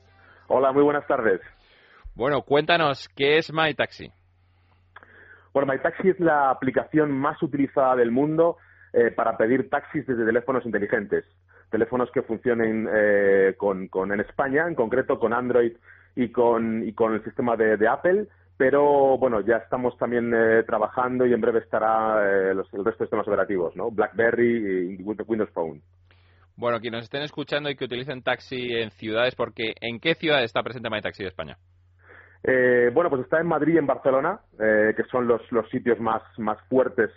Hola, 0.49 0.73
muy 0.73 0.83
buenas 0.83 1.07
tardes. 1.07 1.41
Bueno, 2.15 2.43
cuéntanos, 2.43 3.09
¿qué 3.17 3.39
es 3.39 3.53
MyTaxi? 3.53 4.11
Bueno, 5.55 5.73
MyTaxi 5.73 6.11
es 6.11 6.21
la 6.21 6.51
aplicación 6.51 7.13
más 7.13 7.43
utilizada 7.43 7.97
del 7.97 8.11
mundo 8.11 8.59
eh, 8.93 9.11
para 9.11 9.37
pedir 9.37 9.71
taxis 9.71 10.07
desde 10.07 10.27
teléfonos 10.27 10.67
inteligentes. 10.67 11.25
Teléfonos 11.71 12.11
que 12.13 12.23
funcionen 12.23 12.87
eh, 12.93 13.55
con, 13.57 13.89
con, 13.89 14.13
en 14.13 14.21
España, 14.21 14.67
en 14.67 14.75
concreto 14.75 15.19
con 15.19 15.33
Android 15.33 15.73
y 16.15 16.31
con, 16.31 16.87
y 16.87 16.93
con 16.93 17.15
el 17.15 17.25
sistema 17.25 17.57
de, 17.57 17.89
Apple, 17.89 18.27
pero 18.57 19.19
bueno, 19.19 19.41
ya 19.41 19.57
estamos 19.57 19.97
también 19.97 20.33
eh, 20.35 20.63
trabajando 20.65 21.27
y 21.27 21.33
en 21.33 21.41
breve 21.41 21.61
estará 21.61 22.23
eh, 22.23 22.55
los, 22.55 22.73
el 22.75 22.85
resto 22.85 23.05
de 23.05 23.07
sistemas 23.07 23.27
operativos, 23.27 23.75
¿no? 23.77 23.91
BlackBerry 23.91 24.99
y 24.99 25.03
Windows 25.03 25.51
Phone. 25.51 25.81
Bueno, 26.57 26.81
quienes 26.81 27.05
estén 27.05 27.23
escuchando 27.23 27.71
y 27.71 27.77
que 27.77 27.87
utilicen 27.87 28.23
taxi 28.23 28.75
en 28.75 28.91
ciudades, 28.91 29.35
porque 29.35 29.73
¿en 29.81 29.99
qué 30.01 30.15
ciudad 30.15 30.45
está 30.45 30.63
presente 30.63 30.91
MyTaxi 30.91 31.23
de 31.23 31.29
España? 31.31 31.57
Eh, 32.45 32.91
bueno, 32.93 33.09
pues 33.09 33.23
está 33.23 33.41
en 33.41 33.47
Madrid 33.47 33.75
y 33.75 33.79
en 33.79 33.87
Barcelona, 33.87 34.41
que 34.59 35.05
son 35.11 35.27
los, 35.27 35.41
los 35.51 35.69
sitios 35.71 35.99
más, 35.99 36.23
más 36.39 36.59
fuertes 36.69 37.11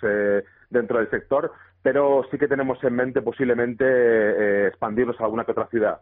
dentro 0.70 1.00
del 1.00 1.10
sector, 1.10 1.52
pero 1.84 2.24
sí 2.32 2.38
que 2.38 2.48
tenemos 2.48 2.82
en 2.84 2.96
mente 2.96 3.22
posiblemente 3.22 4.68
expandirnos 4.68 5.20
a 5.20 5.26
alguna 5.26 5.44
que 5.44 5.52
otra 5.52 5.68
ciudad. 5.68 6.00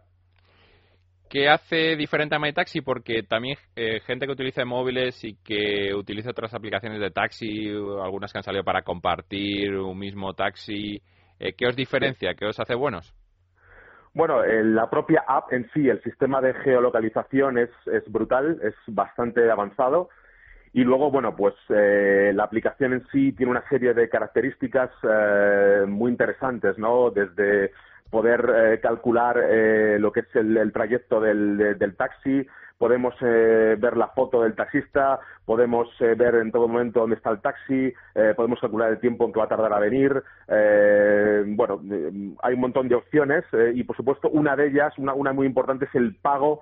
¿Qué 1.34 1.48
hace 1.48 1.96
diferente 1.96 2.36
a 2.36 2.38
MyTaxi? 2.38 2.80
Porque 2.82 3.24
también 3.24 3.56
eh, 3.74 3.98
gente 4.06 4.24
que 4.24 4.30
utiliza 4.30 4.64
móviles 4.64 5.24
y 5.24 5.34
que 5.42 5.92
utiliza 5.92 6.30
otras 6.30 6.54
aplicaciones 6.54 7.00
de 7.00 7.10
taxi, 7.10 7.70
algunas 8.00 8.30
que 8.30 8.38
han 8.38 8.44
salido 8.44 8.62
para 8.62 8.82
compartir 8.82 9.74
un 9.74 9.98
mismo 9.98 10.34
taxi, 10.34 11.02
eh, 11.40 11.54
¿qué 11.58 11.66
os 11.66 11.74
diferencia? 11.74 12.34
¿Qué 12.34 12.46
os 12.46 12.60
hace 12.60 12.76
buenos? 12.76 13.12
Bueno, 14.12 14.44
eh, 14.44 14.62
la 14.62 14.88
propia 14.88 15.24
app 15.26 15.52
en 15.52 15.68
sí, 15.74 15.88
el 15.88 16.00
sistema 16.04 16.40
de 16.40 16.54
geolocalización 16.54 17.58
es, 17.58 17.70
es 17.86 18.04
brutal, 18.12 18.60
es 18.62 18.74
bastante 18.86 19.50
avanzado. 19.50 20.10
Y 20.72 20.84
luego, 20.84 21.10
bueno, 21.10 21.34
pues 21.34 21.54
la 21.68 22.44
aplicación 22.44 22.92
en 22.92 23.06
sí 23.12 23.32
tiene 23.32 23.50
una 23.50 23.68
serie 23.68 23.92
de 23.92 24.08
características 24.08 24.90
muy 25.86 26.10
interesantes, 26.10 26.78
¿no? 26.78 27.10
Desde 27.10 27.70
poder 28.10 28.48
eh, 28.54 28.80
calcular 28.80 29.36
eh, 29.38 29.98
lo 29.98 30.12
que 30.12 30.20
es 30.20 30.36
el, 30.36 30.72
trayecto 30.72 31.20
del, 31.20 31.76
taxi, 31.96 32.46
podemos 32.78 33.14
eh, 33.20 33.76
ver 33.78 33.96
la 33.96 34.08
foto 34.08 34.42
del 34.42 34.54
taxista, 34.54 35.18
podemos 35.44 35.88
ver 35.98 36.36
en 36.36 36.52
todo 36.52 36.68
momento 36.68 37.00
dónde 37.00 37.16
está 37.16 37.30
el 37.30 37.40
taxi, 37.40 37.92
podemos 38.36 38.60
calcular 38.60 38.90
el 38.90 38.98
tiempo 38.98 39.24
en 39.24 39.32
que 39.32 39.38
va 39.38 39.46
a 39.46 39.48
tardar 39.48 39.72
a 39.72 39.78
venir. 39.78 40.22
bueno, 41.56 41.80
hay 42.42 42.54
un 42.54 42.60
montón 42.60 42.88
de 42.88 42.94
opciones 42.94 43.44
y, 43.74 43.84
por 43.84 43.96
supuesto, 43.96 44.30
una 44.30 44.56
de 44.56 44.68
ellas, 44.68 44.96
una, 44.98 45.12
una 45.12 45.32
muy 45.32 45.46
importante, 45.46 45.84
es 45.84 45.94
el 45.94 46.14
pago 46.16 46.60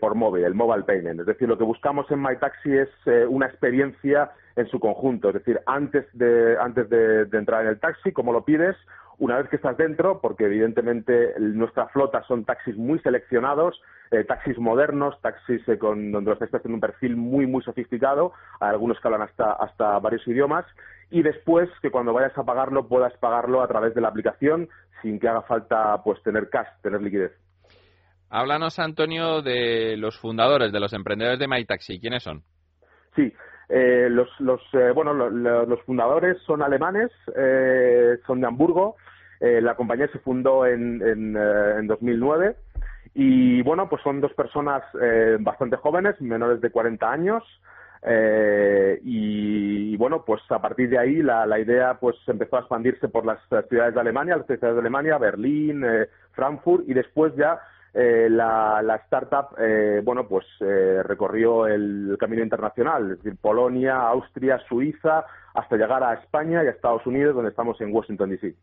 por 0.00 0.14
móvil, 0.14 0.44
el 0.44 0.54
mobile 0.54 0.84
payment. 0.84 1.20
Es 1.20 1.26
decir, 1.26 1.48
lo 1.48 1.58
que 1.58 1.64
buscamos 1.64 2.08
en 2.10 2.22
MyTaxi 2.22 2.78
es 2.78 2.88
una 3.28 3.46
experiencia 3.46 4.30
en 4.54 4.66
su 4.68 4.78
conjunto. 4.78 5.28
Es 5.28 5.34
decir, 5.34 5.60
antes 5.66 6.06
de, 6.12 6.56
antes 6.60 6.88
de 6.88 7.28
entrar 7.32 7.62
en 7.62 7.68
el 7.68 7.80
taxi, 7.80 8.12
como 8.12 8.32
lo 8.32 8.44
pides, 8.44 8.76
una 9.22 9.36
vez 9.36 9.48
que 9.48 9.54
estás 9.54 9.76
dentro, 9.76 10.20
porque 10.20 10.46
evidentemente 10.46 11.34
nuestra 11.38 11.86
flota 11.90 12.24
son 12.24 12.44
taxis 12.44 12.76
muy 12.76 12.98
seleccionados, 12.98 13.80
eh, 14.10 14.24
taxis 14.24 14.58
modernos, 14.58 15.14
taxis 15.20 15.62
eh, 15.68 15.78
con, 15.78 16.10
donde 16.10 16.30
los 16.30 16.40
taxis 16.40 16.60
tienen 16.60 16.74
un 16.74 16.80
perfil 16.80 17.14
muy, 17.14 17.46
muy 17.46 17.62
sofisticado, 17.62 18.32
algunos 18.58 18.98
que 18.98 19.06
hablan 19.06 19.22
hasta, 19.22 19.52
hasta 19.52 19.96
varios 20.00 20.26
idiomas, 20.26 20.66
y 21.08 21.22
después 21.22 21.70
que 21.80 21.92
cuando 21.92 22.12
vayas 22.12 22.36
a 22.36 22.42
pagarlo 22.42 22.88
puedas 22.88 23.16
pagarlo 23.18 23.62
a 23.62 23.68
través 23.68 23.94
de 23.94 24.00
la 24.00 24.08
aplicación 24.08 24.68
sin 25.02 25.20
que 25.20 25.28
haga 25.28 25.42
falta 25.42 26.02
pues 26.02 26.20
tener 26.24 26.50
cash, 26.50 26.66
tener 26.82 27.00
liquidez. 27.00 27.30
Háblanos, 28.28 28.80
Antonio, 28.80 29.40
de 29.40 29.96
los 29.98 30.18
fundadores, 30.18 30.72
de 30.72 30.80
los 30.80 30.92
emprendedores 30.94 31.38
de 31.38 31.46
MyTaxi. 31.46 32.00
¿Quiénes 32.00 32.24
son? 32.24 32.42
Sí, 33.14 33.32
eh, 33.68 34.08
los, 34.10 34.28
los 34.40 34.60
bueno, 34.96 35.14
los 35.14 35.80
fundadores 35.82 36.42
son 36.42 36.60
alemanes, 36.60 37.12
son 38.26 38.40
de 38.40 38.46
Hamburgo, 38.48 38.96
eh, 39.42 39.60
la 39.60 39.74
compañía 39.74 40.08
se 40.08 40.20
fundó 40.20 40.66
en, 40.66 41.02
en, 41.02 41.36
eh, 41.36 41.78
en 41.78 41.86
2009 41.86 42.56
y 43.14 43.60
bueno, 43.62 43.88
pues 43.88 44.02
son 44.02 44.20
dos 44.20 44.32
personas 44.34 44.82
eh, 45.00 45.36
bastante 45.40 45.76
jóvenes, 45.76 46.20
menores 46.20 46.60
de 46.60 46.70
40 46.70 47.10
años. 47.10 47.44
Eh, 48.04 48.98
y, 49.04 49.96
bueno, 49.96 50.24
pues 50.24 50.42
a 50.50 50.60
partir 50.60 50.90
de 50.90 50.98
ahí 50.98 51.22
la, 51.22 51.46
la, 51.46 51.60
idea 51.60 51.98
pues 52.00 52.16
empezó 52.26 52.56
a 52.56 52.60
expandirse 52.60 53.08
por 53.08 53.24
las 53.24 53.38
ciudades 53.68 53.94
de 53.94 54.00
Alemania, 54.00 54.36
las 54.36 54.46
ciudades 54.46 54.74
de 54.74 54.80
Alemania, 54.80 55.18
Berlín, 55.18 55.84
eh, 55.84 56.08
Frankfurt 56.32 56.88
y 56.88 56.94
después 56.94 57.32
ya 57.36 57.60
eh, 57.94 58.28
la, 58.30 58.80
la, 58.82 58.96
startup, 58.96 59.54
eh, 59.58 60.00
bueno, 60.02 60.26
pues 60.26 60.46
eh, 60.60 61.02
recorrió 61.04 61.66
el, 61.66 62.16
camino 62.18 62.42
internacional, 62.42 63.12
es 63.12 63.18
decir, 63.18 63.38
Polonia, 63.38 64.08
Austria, 64.08 64.58
Suiza, 64.66 65.26
hasta 65.52 65.76
llegar 65.76 66.02
a 66.02 66.14
España 66.14 66.64
y 66.64 66.68
a 66.68 66.70
Estados 66.70 67.06
Unidos, 67.06 67.34
donde 67.34 67.50
estamos 67.50 67.78
en 67.82 67.92
Washington 67.92 68.30
DC. 68.30 68.54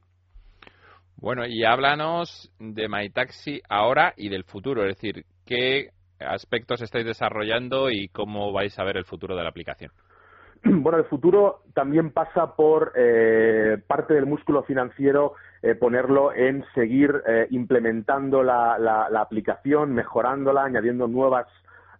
Bueno, 1.21 1.45
y 1.45 1.65
háblanos 1.65 2.49
de 2.60 2.88
MyTaxi 2.88 3.62
ahora 3.67 4.13
y 4.15 4.29
del 4.29 4.45
futuro, 4.45 4.84
es 4.84 4.95
decir, 4.95 5.25
qué 5.45 5.89
aspectos 6.19 6.82
estáis 6.82 7.05
desarrollando 7.05 7.89
y 7.89 8.08
cómo 8.08 8.53
vais 8.53 8.77
a 8.79 8.86
ver 8.86 8.95
el 8.95 9.05
futuro 9.05 9.36
de 9.36 9.43
la 9.43 9.49
aplicación. 9.49 9.91
Bueno, 10.63 10.97
el 10.97 11.05
futuro 11.05 11.63
también 11.73 12.12
pasa 12.12 12.55
por 12.55 12.93
eh, 12.95 13.77
parte 13.88 14.13
del 14.13 14.25
músculo 14.25 14.63
financiero 14.63 15.34
eh, 15.62 15.75
ponerlo 15.75 16.34
en 16.34 16.65
seguir 16.73 17.21
eh, 17.27 17.47
implementando 17.49 18.43
la, 18.43 18.77
la, 18.77 19.10
la, 19.10 19.21
aplicación, 19.21 19.93
mejorándola, 19.93 20.63
añadiendo 20.63 21.08
nuevas 21.08 21.47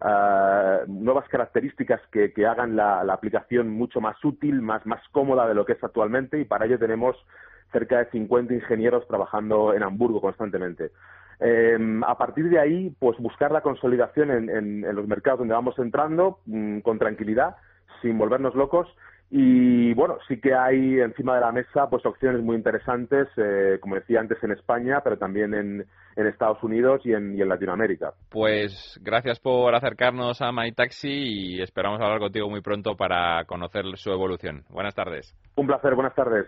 uh, 0.02 0.90
nuevas 0.92 1.28
características 1.30 2.02
que, 2.12 2.32
hagan 2.46 2.76
la, 2.76 3.04
la, 3.04 3.14
aplicación 3.14 3.70
mucho 3.70 4.00
más 4.02 4.16
útil, 4.24 4.62
más, 4.62 4.86
más 4.86 5.02
cómoda 5.12 5.48
de 5.48 5.56
lo 5.56 5.66
que 5.66 5.74
es 5.74 5.84
actualmente 5.84 6.40
y 6.40 6.46
para 6.46 6.66
ello 6.66 6.80
tenemos 6.80 7.18
cerca 7.72 8.00
de 8.00 8.10
50 8.12 8.54
ingenieros 8.54 9.08
trabajando 9.08 9.74
en 9.74 9.84
Hamburgo 9.84 10.22
constantemente. 10.22 10.92
Eh, 11.40 11.78
a 12.06 12.18
partir 12.18 12.50
de 12.50 12.60
ahí, 12.60 12.94
pues 13.00 13.18
buscar 13.20 13.52
la 13.52 13.62
consolidación 13.62 14.32
en, 14.32 14.50
en, 14.50 14.86
en 14.86 14.96
los 14.96 15.08
mercados 15.08 15.40
donde 15.40 15.54
vamos 15.54 15.78
entrando 15.80 16.40
mmm, 16.46 16.80
con 16.80 17.00
tranquilidad, 17.00 17.56
sin 18.02 18.18
volvernos 18.18 18.56
locos. 18.56 18.88
Y 19.32 19.94
bueno, 19.94 20.18
sí 20.28 20.42
que 20.42 20.56
hay 20.56 21.00
encima 21.00 21.36
de 21.36 21.42
la 21.42 21.52
mesa 21.52 21.88
pues 21.88 22.04
opciones 22.04 22.42
muy 22.42 22.56
interesantes, 22.56 23.28
eh, 23.38 23.78
como 23.80 23.96
decía 23.96 24.20
antes, 24.20 24.44
en 24.44 24.52
España, 24.52 25.02
pero 25.04 25.20
también 25.20 25.54
en, 25.54 25.86
en 26.16 26.28
Estados 26.28 26.64
Unidos 26.64 27.02
y 27.06 27.14
en, 27.14 27.38
y 27.38 27.42
en, 27.42 27.48
Latinoamérica. 27.48 28.14
Pues 28.30 29.00
gracias 29.04 29.40
por 29.40 29.76
acercarnos 29.76 30.42
a 30.42 30.52
MyTaxi 30.52 31.10
y 31.10 31.62
esperamos 31.62 32.02
hablar 32.02 32.20
contigo 32.20 32.50
muy 32.50 32.62
pronto 32.62 32.96
para 32.98 33.46
conocer 33.46 33.86
su 33.98 34.12
evolución. 34.12 34.64
Buenas 34.70 34.96
tardes. 34.96 35.36
Un 35.56 35.68
placer, 35.68 35.94
buenas 35.94 36.16
tardes. 36.16 36.48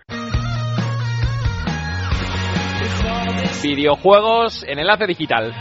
Videojuegos 3.64 4.64
en 4.68 4.80
enlace 4.80 5.08
digital. 5.08 5.54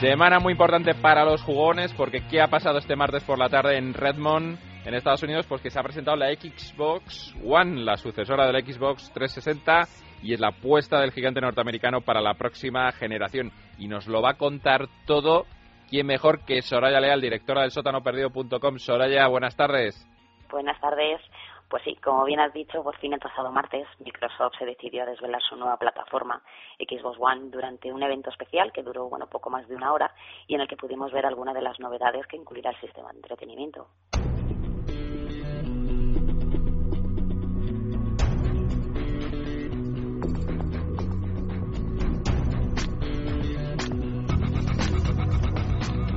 Semana 0.00 0.38
muy 0.38 0.52
importante 0.52 0.94
para 0.94 1.24
los 1.24 1.40
jugones 1.42 1.94
porque 1.94 2.26
¿qué 2.28 2.42
ha 2.42 2.48
pasado 2.48 2.78
este 2.78 2.94
martes 2.94 3.22
por 3.24 3.38
la 3.38 3.48
tarde 3.48 3.78
en 3.78 3.94
Redmond, 3.94 4.58
en 4.84 4.94
Estados 4.94 5.22
Unidos? 5.22 5.46
Pues 5.48 5.62
que 5.62 5.70
se 5.70 5.78
ha 5.78 5.82
presentado 5.82 6.16
la 6.16 6.34
Xbox 6.34 7.34
One, 7.42 7.82
la 7.82 7.96
sucesora 7.96 8.46
de 8.46 8.52
la 8.52 8.60
Xbox 8.60 9.10
360 9.12 9.88
y 10.22 10.34
es 10.34 10.40
la 10.40 10.48
apuesta 10.48 11.00
del 11.00 11.12
gigante 11.12 11.40
norteamericano 11.40 12.00
para 12.00 12.20
la 12.20 12.34
próxima 12.34 12.92
generación. 12.92 13.50
Y 13.78 13.88
nos 13.88 14.06
lo 14.06 14.20
va 14.20 14.32
a 14.32 14.36
contar 14.36 14.88
todo 15.06 15.46
¿Quién 15.88 16.06
mejor 16.06 16.44
que 16.44 16.62
Soraya 16.62 17.00
Leal, 17.00 17.20
directora 17.20 17.62
del 17.62 17.70
sótanoperdido.com? 17.70 18.78
Soraya, 18.78 19.26
buenas 19.28 19.56
tardes. 19.56 20.06
Buenas 20.50 20.80
tardes. 20.80 21.20
Pues 21.68 21.82
sí, 21.82 21.96
como 21.96 22.24
bien 22.24 22.40
has 22.40 22.52
dicho, 22.52 22.82
por 22.82 22.96
fin 22.98 23.14
el 23.14 23.18
pasado 23.18 23.50
martes 23.50 23.86
Microsoft 23.98 24.54
se 24.58 24.64
decidió 24.64 25.02
a 25.02 25.06
desvelar 25.06 25.42
su 25.42 25.56
nueva 25.56 25.76
plataforma 25.76 26.42
Xbox 26.78 27.18
One 27.18 27.50
durante 27.50 27.92
un 27.92 28.02
evento 28.02 28.30
especial 28.30 28.70
que 28.72 28.82
duró 28.82 29.08
bueno 29.08 29.26
poco 29.26 29.50
más 29.50 29.66
de 29.66 29.74
una 29.74 29.92
hora 29.92 30.14
y 30.46 30.54
en 30.54 30.60
el 30.60 30.68
que 30.68 30.76
pudimos 30.76 31.10
ver 31.10 31.26
algunas 31.26 31.54
de 31.54 31.62
las 31.62 31.80
novedades 31.80 32.26
que 32.26 32.36
incluirá 32.36 32.70
el 32.70 32.80
sistema 32.80 33.10
de 33.10 33.16
entretenimiento. 33.16 33.88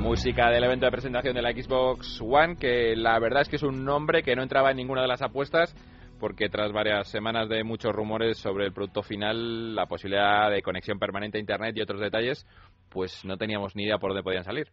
Música 0.08 0.48
del 0.48 0.64
evento 0.64 0.86
de 0.86 0.90
presentación 0.90 1.34
de 1.34 1.42
la 1.42 1.52
Xbox 1.52 2.22
One, 2.22 2.56
que 2.56 2.96
la 2.96 3.18
verdad 3.18 3.42
es 3.42 3.48
que 3.50 3.56
es 3.56 3.62
un 3.62 3.84
nombre 3.84 4.22
que 4.22 4.34
no 4.34 4.42
entraba 4.42 4.70
en 4.70 4.78
ninguna 4.78 5.02
de 5.02 5.06
las 5.06 5.20
apuestas, 5.20 5.76
porque 6.18 6.48
tras 6.48 6.72
varias 6.72 7.08
semanas 7.08 7.50
de 7.50 7.62
muchos 7.62 7.94
rumores 7.94 8.38
sobre 8.38 8.64
el 8.64 8.72
producto 8.72 9.02
final, 9.02 9.74
la 9.74 9.84
posibilidad 9.84 10.50
de 10.50 10.62
conexión 10.62 10.98
permanente 10.98 11.36
a 11.36 11.42
Internet 11.42 11.76
y 11.76 11.82
otros 11.82 12.00
detalles, 12.00 12.46
pues 12.88 13.22
no 13.26 13.36
teníamos 13.36 13.76
ni 13.76 13.84
idea 13.84 13.98
por 13.98 14.12
dónde 14.12 14.22
podían 14.22 14.44
salir. 14.44 14.68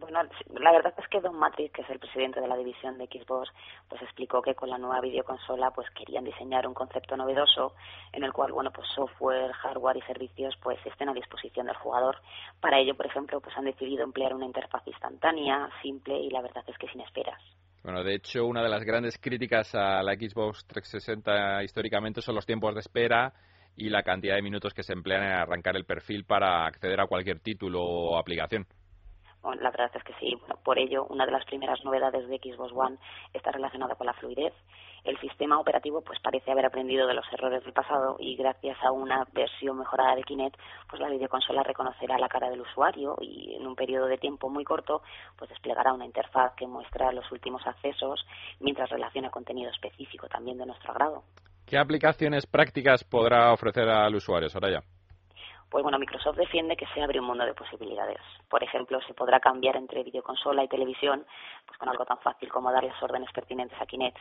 Bueno, 0.00 0.22
la 0.58 0.72
verdad 0.72 0.94
es 0.96 1.06
que 1.08 1.20
Don 1.20 1.38
Matrix, 1.38 1.74
que 1.74 1.82
es 1.82 1.90
el 1.90 1.98
presidente 1.98 2.40
de 2.40 2.48
la 2.48 2.56
división 2.56 2.96
de 2.96 3.04
Xbox, 3.04 3.50
pues 3.86 4.00
explicó 4.00 4.40
que 4.40 4.54
con 4.54 4.70
la 4.70 4.78
nueva 4.78 5.02
videoconsola 5.02 5.72
pues 5.72 5.90
querían 5.90 6.24
diseñar 6.24 6.66
un 6.66 6.72
concepto 6.72 7.18
novedoso 7.18 7.74
en 8.12 8.24
el 8.24 8.32
cual, 8.32 8.52
bueno, 8.52 8.70
pues 8.72 8.88
software, 8.94 9.52
hardware 9.52 9.98
y 9.98 10.02
servicios 10.02 10.56
pues 10.62 10.78
estén 10.86 11.10
a 11.10 11.12
disposición 11.12 11.66
del 11.66 11.76
jugador. 11.76 12.16
Para 12.60 12.78
ello, 12.78 12.96
por 12.96 13.06
ejemplo, 13.06 13.42
pues 13.42 13.54
han 13.58 13.66
decidido 13.66 14.02
emplear 14.02 14.34
una 14.34 14.46
interfaz 14.46 14.86
instantánea, 14.86 15.68
simple 15.82 16.18
y 16.18 16.30
la 16.30 16.40
verdad 16.40 16.64
es 16.66 16.78
que 16.78 16.88
sin 16.88 17.02
esperas. 17.02 17.40
Bueno, 17.82 18.02
de 18.02 18.14
hecho, 18.14 18.46
una 18.46 18.62
de 18.62 18.70
las 18.70 18.84
grandes 18.84 19.18
críticas 19.18 19.74
a 19.74 20.02
la 20.02 20.14
Xbox 20.14 20.66
360 20.66 21.62
históricamente 21.62 22.22
son 22.22 22.36
los 22.36 22.46
tiempos 22.46 22.72
de 22.74 22.80
espera 22.80 23.34
y 23.76 23.90
la 23.90 24.02
cantidad 24.02 24.36
de 24.36 24.42
minutos 24.42 24.72
que 24.72 24.82
se 24.82 24.94
emplean 24.94 25.24
en 25.24 25.32
arrancar 25.32 25.76
el 25.76 25.84
perfil 25.84 26.24
para 26.24 26.66
acceder 26.66 27.00
a 27.00 27.06
cualquier 27.06 27.40
título 27.40 27.82
o 27.82 28.18
aplicación. 28.18 28.66
Bueno, 29.42 29.62
la 29.62 29.70
verdad 29.70 29.90
es 29.94 30.04
que 30.04 30.14
sí. 30.20 30.34
Bueno, 30.38 30.56
por 30.62 30.78
ello, 30.78 31.06
una 31.06 31.24
de 31.24 31.32
las 31.32 31.44
primeras 31.44 31.82
novedades 31.84 32.28
de 32.28 32.38
Xbox 32.38 32.72
One 32.74 32.98
está 33.32 33.50
relacionada 33.50 33.94
con 33.94 34.06
la 34.06 34.12
fluidez. 34.12 34.52
El 35.02 35.18
sistema 35.18 35.58
operativo 35.58 36.02
pues 36.02 36.20
parece 36.20 36.50
haber 36.50 36.66
aprendido 36.66 37.06
de 37.06 37.14
los 37.14 37.24
errores 37.32 37.64
del 37.64 37.72
pasado 37.72 38.16
y 38.18 38.36
gracias 38.36 38.76
a 38.82 38.92
una 38.92 39.24
versión 39.32 39.78
mejorada 39.78 40.14
de 40.14 40.24
Kinect, 40.24 40.58
pues 40.90 41.00
la 41.00 41.08
videoconsola 41.08 41.62
reconocerá 41.62 42.18
la 42.18 42.28
cara 42.28 42.50
del 42.50 42.60
usuario 42.60 43.16
y 43.20 43.54
en 43.54 43.66
un 43.66 43.74
periodo 43.74 44.06
de 44.06 44.18
tiempo 44.18 44.50
muy 44.50 44.62
corto 44.62 45.00
pues 45.36 45.48
desplegará 45.48 45.94
una 45.94 46.04
interfaz 46.04 46.54
que 46.54 46.66
muestra 46.66 47.12
los 47.12 47.30
últimos 47.32 47.66
accesos 47.66 48.26
mientras 48.60 48.90
relaciona 48.90 49.30
contenido 49.30 49.70
específico 49.70 50.28
también 50.28 50.58
de 50.58 50.66
nuestro 50.66 50.90
agrado. 50.90 51.22
¿Qué 51.64 51.78
aplicaciones 51.78 52.46
prácticas 52.46 53.04
podrá 53.04 53.52
ofrecer 53.52 53.88
al 53.88 54.14
usuario, 54.14 54.50
Soraya? 54.50 54.82
Pues 55.70 55.82
bueno, 55.82 55.98
Microsoft 55.98 56.36
defiende 56.36 56.76
que 56.76 56.86
se 56.92 57.00
abre 57.00 57.20
un 57.20 57.26
mundo 57.26 57.44
de 57.44 57.54
posibilidades. 57.54 58.18
Por 58.48 58.64
ejemplo, 58.64 59.00
se 59.06 59.14
podrá 59.14 59.38
cambiar 59.38 59.76
entre 59.76 60.02
videoconsola 60.02 60.64
y 60.64 60.68
televisión 60.68 61.24
pues 61.64 61.78
con 61.78 61.88
algo 61.88 62.04
tan 62.04 62.18
fácil 62.18 62.50
como 62.50 62.72
dar 62.72 62.82
las 62.82 63.00
órdenes 63.02 63.30
pertinentes 63.32 63.80
a 63.80 63.86
Kinect. 63.86 64.18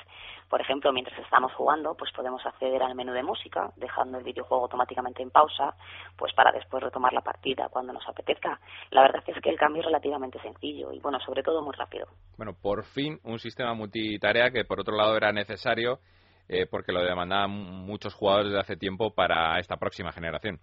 Por 0.48 0.62
ejemplo, 0.62 0.94
mientras 0.94 1.18
estamos 1.20 1.52
jugando, 1.54 1.96
pues 1.96 2.12
podemos 2.14 2.46
acceder 2.46 2.84
al 2.84 2.94
menú 2.94 3.14
de 3.14 3.24
música, 3.24 3.72
dejando 3.78 4.20
el 4.20 4.24
videojuego 4.24 4.64
automáticamente 4.64 5.24
en 5.24 5.32
pausa, 5.32 5.74
pues 6.16 6.34
para 6.34 6.52
después 6.52 6.84
retomar 6.84 7.14
la 7.14 7.22
partida 7.22 7.68
cuando 7.70 7.94
nos 7.94 8.08
apetezca. 8.08 8.60
La 8.92 9.02
verdad 9.02 9.24
es 9.26 9.42
que 9.42 9.50
el 9.50 9.58
cambio 9.58 9.82
es 9.82 9.88
relativamente 9.88 10.40
sencillo 10.42 10.94
y 10.94 11.00
bueno, 11.00 11.20
sobre 11.20 11.42
todo 11.42 11.64
muy 11.64 11.74
rápido. 11.74 12.06
Bueno, 12.38 12.54
por 12.54 12.84
fin 12.84 13.20
un 13.24 13.40
sistema 13.40 13.74
multitarea 13.74 14.52
que 14.52 14.66
por 14.66 14.80
otro 14.80 14.96
lado 14.96 15.18
era 15.18 15.32
necesario 15.32 16.00
eh, 16.48 16.66
porque 16.66 16.92
lo 16.92 17.04
demandaban 17.04 17.52
muchos 17.52 18.14
jugadores 18.14 18.52
desde 18.52 18.62
hace 18.62 18.78
tiempo 18.78 19.14
para 19.14 19.60
esta 19.60 19.78
próxima 19.78 20.12
generación. 20.12 20.60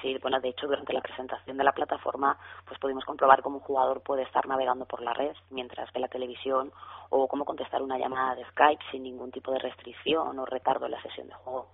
Sí, 0.00 0.16
bueno, 0.22 0.40
de 0.40 0.48
hecho, 0.48 0.66
durante 0.66 0.92
la 0.92 1.00
presentación 1.00 1.56
de 1.56 1.64
la 1.64 1.72
plataforma, 1.72 2.38
pues 2.66 2.78
pudimos 2.80 3.04
comprobar 3.04 3.42
cómo 3.42 3.56
un 3.56 3.62
jugador 3.62 4.02
puede 4.02 4.22
estar 4.22 4.46
navegando 4.46 4.86
por 4.86 5.02
la 5.02 5.12
red 5.12 5.34
mientras 5.50 5.92
ve 5.92 6.00
la 6.00 6.08
televisión 6.08 6.72
o 7.10 7.28
cómo 7.28 7.44
contestar 7.44 7.82
una 7.82 7.98
llamada 7.98 8.34
de 8.34 8.44
Skype 8.46 8.84
sin 8.90 9.02
ningún 9.02 9.30
tipo 9.30 9.52
de 9.52 9.58
restricción 9.58 10.38
o 10.38 10.46
retardo 10.46 10.86
en 10.86 10.92
la 10.92 11.02
sesión 11.02 11.28
de 11.28 11.34
juego. 11.34 11.68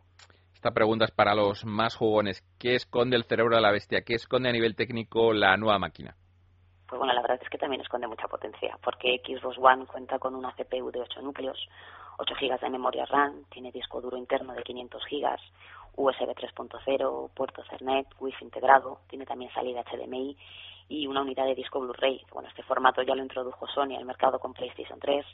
Esta 0.55 0.71
pregunta 0.73 1.05
es 1.05 1.11
para 1.11 1.35
los 1.35 1.65
más 1.65 1.97
jugones. 1.97 2.45
¿Qué 2.59 2.75
esconde 2.75 3.17
el 3.17 3.25
cerebro 3.25 3.57
de 3.57 3.63
la 3.63 3.73
bestia? 3.73 4.03
¿Qué 4.03 4.15
esconde 4.15 4.49
a 4.49 4.53
nivel 4.53 4.77
técnico 4.77 5.33
la 5.33 5.57
nueva 5.57 5.79
máquina? 5.79 6.17
pues 6.93 6.99
bueno, 6.99 7.15
la 7.15 7.23
verdad 7.23 7.41
es 7.43 7.49
que 7.49 7.57
también 7.57 7.81
esconde 7.81 8.07
mucha 8.07 8.29
potencia, 8.29 8.79
porque 8.85 9.23
Xbox 9.25 9.57
One 9.57 9.87
cuenta 9.87 10.19
con 10.19 10.35
una 10.35 10.53
CPU 10.53 10.91
de 10.91 11.01
8 11.01 11.23
núcleos, 11.23 11.59
8 12.23 12.35
GB 12.41 12.61
de 12.61 12.71
memoria 12.71 13.05
RAM, 13.05 13.45
tiene 13.51 13.73
disco 13.73 14.01
duro 14.01 14.17
interno 14.17 14.53
de 14.55 14.63
500 14.63 15.03
GB, 15.11 15.37
USB 15.97 16.29
3.0, 16.29 17.31
puerto 17.35 17.63
Ethernet, 17.63 18.07
Wi-Fi 18.21 18.45
integrado, 18.45 19.01
tiene 19.09 19.27
también 19.27 19.53
salida 19.53 19.83
HDMI 19.83 20.37
y 20.89 21.09
una 21.09 21.23
unidad 21.23 21.47
de 21.47 21.57
disco 21.57 21.81
Blu-ray. 21.81 22.25
Bueno, 22.33 22.49
este 22.49 22.63
formato 22.63 23.03
ya 23.03 23.17
lo 23.17 23.23
introdujo 23.23 23.67
Sony 23.67 23.97
al 23.97 24.05
mercado 24.05 24.39
con 24.39 24.55
PlayStation 24.55 25.01
3. 25.01 25.27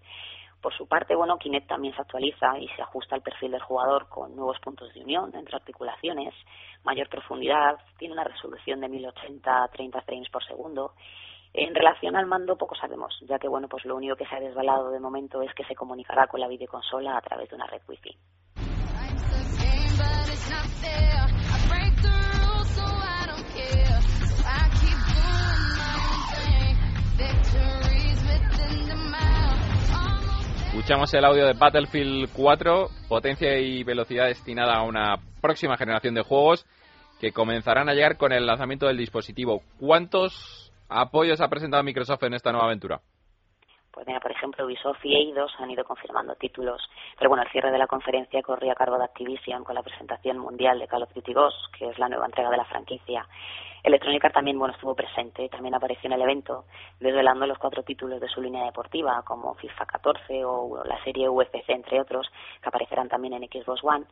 Por 0.62 0.74
su 0.74 0.88
parte, 0.88 1.14
bueno, 1.14 1.37
Kinect 1.37 1.68
también 1.68 1.94
se 1.94 2.01
actualiza 2.01 2.59
y 2.59 2.68
se 2.68 2.81
ajusta 2.81 3.16
al 3.16 3.22
perfil 3.22 3.51
del 3.51 3.62
jugador 3.62 4.09
con 4.09 4.35
nuevos 4.35 4.59
puntos 4.61 4.92
de 4.94 5.03
unión 5.03 5.31
entre 5.35 5.57
articulaciones, 5.57 6.33
mayor 6.85 7.11
profundidad, 7.11 7.79
tiene 7.98 8.14
una 8.14 8.24
resolución 8.24 8.81
de 8.81 8.88
1080 8.88 9.62
a 9.62 9.68
30 9.68 10.01
frames 10.01 10.31
por 10.31 10.42
segundo 10.44 10.94
en 11.59 11.75
relación 11.75 12.14
al 12.14 12.27
mando 12.27 12.57
poco 12.57 12.77
sabemos, 12.77 13.18
ya 13.29 13.38
que 13.38 13.49
bueno, 13.49 13.68
pues 13.68 13.85
lo 13.85 13.97
único 13.97 14.14
que 14.14 14.27
se 14.27 14.37
ha 14.37 14.40
desvelado 14.40 14.90
de 14.90 15.01
momento 15.01 15.42
es 15.42 15.53
que 15.55 15.64
se 15.64 15.75
comunicará 15.75 16.29
con 16.29 16.40
la 16.40 16.47
videoconsola 16.47 17.16
a 17.16 17.21
través 17.21 17.51
de 17.51 17.57
una 17.57 17.66
red 17.66 17.81
Wi-Fi. 17.88 18.16
Escuchamos 30.68 31.12
el 31.12 31.25
audio 31.25 31.44
de 31.44 31.55
Battlefield 31.55 32.31
4, 32.33 32.88
potencia 33.09 33.59
y 33.59 33.83
velocidad 33.83 34.27
destinada 34.27 34.77
a 34.77 34.83
una 34.85 35.16
próxima 35.40 35.77
generación 35.77 36.14
de 36.14 36.23
juegos 36.23 36.66
que 37.21 37.33
comenzarán 37.33 37.88
a 37.88 37.94
llegar 37.94 38.16
con 38.16 38.33
el 38.33 38.47
lanzamiento 38.47 38.87
del 38.87 38.97
dispositivo. 38.97 39.62
¿Cuántos 39.81 40.67
apoyos 40.88 41.40
ha 41.40 41.48
presentado 41.48 41.83
Microsoft 41.83 42.22
en 42.24 42.35
esta 42.35 42.53
nueva 42.53 42.66
aventura? 42.66 43.01
Pues 43.92 44.07
mira, 44.07 44.20
por 44.20 44.31
ejemplo, 44.31 44.64
Ubisoft 44.64 45.05
y 45.05 45.16
Eidos 45.16 45.53
han 45.59 45.70
ido 45.70 45.83
confirmando 45.85 46.37
títulos, 46.37 46.81
pero 47.18 47.31
bueno, 47.31 47.42
el 47.42 47.51
cierre 47.51 47.72
de 47.72 47.79
la 47.79 47.88
conferencia 47.88 48.42
corría 48.42 48.72
a 48.72 48.77
cargo 48.77 48.96
de 48.96 49.05
Activision 49.05 49.64
con 49.64 49.74
la 49.74 49.83
presentación 49.83 50.38
mundial 50.38 50.79
de 50.79 50.87
Call 50.87 51.03
of 51.03 51.12
Duty 51.14 51.33
Ghost, 51.33 51.74
que 51.77 51.88
es 51.88 51.98
la 51.98 52.09
nueva 52.09 52.27
entrega 52.27 52.48
de 52.51 52.59
la 52.59 52.64
franquicia. 52.66 53.27
Electronic 53.82 54.24
Arts 54.24 54.34
también 54.34 54.58
bueno, 54.58 54.74
estuvo 54.74 54.94
presente, 54.94 55.48
también 55.48 55.74
apareció 55.74 56.08
en 56.08 56.14
el 56.14 56.22
evento, 56.22 56.64
desvelando 57.00 57.46
los 57.46 57.58
cuatro 57.58 57.82
títulos 57.82 58.20
de 58.20 58.28
su 58.28 58.40
línea 58.40 58.64
deportiva, 58.64 59.22
como 59.24 59.54
FIFA 59.54 59.86
14 59.86 60.44
o 60.44 60.82
la 60.84 61.02
serie 61.04 61.28
UFC, 61.28 61.68
entre 61.68 62.00
otros, 62.00 62.30
que 62.60 62.68
aparecerán 62.68 63.08
también 63.08 63.34
en 63.34 63.48
Xbox 63.48 63.82
One, 63.82 64.04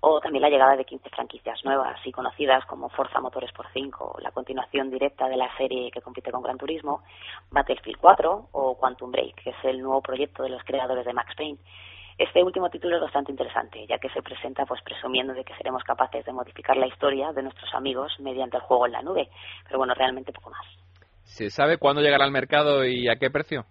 o 0.00 0.20
también 0.20 0.42
la 0.42 0.50
llegada 0.50 0.76
de 0.76 0.84
15 0.84 1.08
franquicias 1.10 1.64
nuevas 1.64 1.98
y 2.04 2.12
conocidas 2.12 2.64
como 2.66 2.88
Forza 2.88 3.20
Motores 3.20 3.52
por 3.52 3.66
5, 3.72 4.18
la 4.20 4.32
continuación 4.32 4.90
directa 4.90 5.28
de 5.28 5.36
la 5.36 5.54
serie 5.56 5.90
que 5.90 6.02
compite 6.02 6.32
con 6.32 6.42
Gran 6.42 6.58
Turismo, 6.58 7.02
Battlefield 7.50 7.98
4 8.00 8.48
o 8.52 8.76
Quantum 8.76 9.12
Break, 9.12 9.42
que 9.42 9.50
es 9.50 9.64
el 9.64 9.80
nuevo 9.80 10.00
proyecto 10.02 10.42
de 10.42 10.50
los 10.50 10.64
creadores 10.64 11.04
de 11.04 11.12
Max 11.12 11.34
Payne. 11.36 11.58
Este 12.18 12.42
último 12.42 12.68
título 12.70 12.96
es 12.96 13.02
bastante 13.02 13.32
interesante, 13.32 13.86
ya 13.86 13.98
que 13.98 14.08
se 14.10 14.22
presenta 14.22 14.66
pues 14.66 14.82
presumiendo 14.82 15.32
de 15.32 15.44
que 15.44 15.54
seremos 15.56 15.82
capaces 15.84 16.24
de 16.24 16.32
modificar 16.32 16.76
la 16.76 16.86
historia 16.86 17.32
de 17.32 17.42
nuestros 17.42 17.72
amigos 17.74 18.12
mediante 18.20 18.56
el 18.56 18.62
juego 18.62 18.86
en 18.86 18.92
la 18.92 19.02
nube, 19.02 19.28
pero 19.64 19.78
bueno, 19.78 19.94
realmente 19.94 20.32
poco 20.32 20.50
más. 20.50 20.66
¿Se 21.22 21.50
sabe 21.50 21.78
cuándo 21.78 22.02
llegará 22.02 22.24
al 22.24 22.30
mercado 22.30 22.84
y 22.84 23.08
a 23.08 23.16
qué 23.16 23.30
precio? 23.30 23.64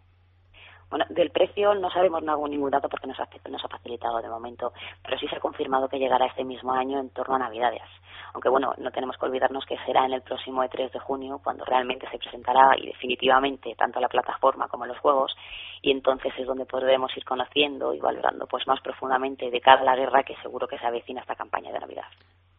Bueno, 0.91 1.05
del 1.09 1.31
precio 1.31 1.73
no 1.73 1.89
sabemos 1.89 2.21
ningún 2.21 2.69
dato 2.69 2.89
porque 2.89 3.07
nos 3.07 3.17
ha, 3.17 3.27
nos 3.49 3.63
ha 3.63 3.69
facilitado 3.69 4.21
de 4.21 4.27
momento, 4.27 4.73
pero 5.01 5.17
sí 5.17 5.25
se 5.29 5.37
ha 5.37 5.39
confirmado 5.39 5.87
que 5.87 5.97
llegará 5.97 6.25
este 6.25 6.43
mismo 6.43 6.73
año 6.73 6.99
en 6.99 7.09
torno 7.11 7.35
a 7.35 7.39
Navidades. 7.39 7.81
Aunque 8.33 8.49
bueno, 8.49 8.73
no 8.77 8.91
tenemos 8.91 9.15
que 9.17 9.25
olvidarnos 9.25 9.65
que 9.65 9.77
será 9.85 10.05
en 10.05 10.11
el 10.11 10.21
próximo 10.21 10.61
E3 10.63 10.91
de 10.91 10.99
junio 10.99 11.39
cuando 11.41 11.63
realmente 11.63 12.09
se 12.11 12.17
presentará 12.17 12.77
y 12.77 12.87
definitivamente 12.87 13.73
tanto 13.75 14.01
la 14.01 14.09
plataforma 14.09 14.67
como 14.67 14.85
los 14.85 14.99
juegos 14.99 15.33
y 15.81 15.91
entonces 15.91 16.33
es 16.37 16.45
donde 16.45 16.65
podremos 16.65 17.15
ir 17.15 17.23
conociendo 17.23 17.93
y 17.93 17.99
valorando 17.99 18.45
pues 18.47 18.67
más 18.67 18.81
profundamente 18.81 19.49
de 19.49 19.61
cara 19.61 19.81
a 19.81 19.85
la 19.85 19.95
guerra 19.95 20.23
que 20.23 20.35
seguro 20.41 20.67
que 20.67 20.77
se 20.77 20.85
avecina 20.85 21.21
esta 21.21 21.35
campaña 21.35 21.71
de 21.71 21.79
Navidad. 21.79 22.05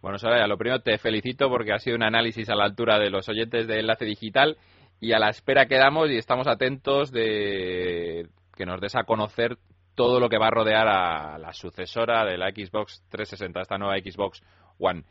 Bueno, 0.00 0.18
Soraya, 0.18 0.46
lo 0.46 0.56
primero 0.56 0.80
te 0.80 0.96
felicito 0.98 1.48
porque 1.50 1.72
ha 1.72 1.78
sido 1.78 1.96
un 1.96 2.02
análisis 2.02 2.48
a 2.48 2.56
la 2.56 2.64
altura 2.64 2.98
de 2.98 3.10
los 3.10 3.28
oyentes 3.28 3.66
de 3.66 3.78
Enlace 3.78 4.04
Digital 4.06 4.56
y 5.02 5.12
a 5.12 5.18
la 5.18 5.30
espera 5.30 5.66
quedamos 5.66 6.08
y 6.10 6.16
estamos 6.16 6.46
atentos 6.46 7.10
de 7.10 8.28
que 8.56 8.64
nos 8.64 8.80
des 8.80 8.94
a 8.94 9.02
conocer 9.02 9.58
todo 9.96 10.20
lo 10.20 10.28
que 10.28 10.38
va 10.38 10.46
a 10.46 10.50
rodear 10.50 10.86
a 10.86 11.38
la 11.38 11.52
sucesora 11.52 12.24
de 12.24 12.38
la 12.38 12.50
Xbox 12.50 13.02
360, 13.10 13.62
esta 13.62 13.78
nueva 13.78 13.98
Xbox 13.98 14.40
One. 14.78 15.02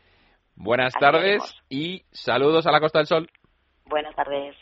Buenas 0.56 0.94
tardes 0.94 1.42
y 1.68 2.04
saludos 2.10 2.66
a 2.66 2.72
la 2.72 2.80
Costa 2.80 3.00
del 3.00 3.06
Sol. 3.06 3.30
Buenas 3.84 4.16
tardes. 4.16 4.56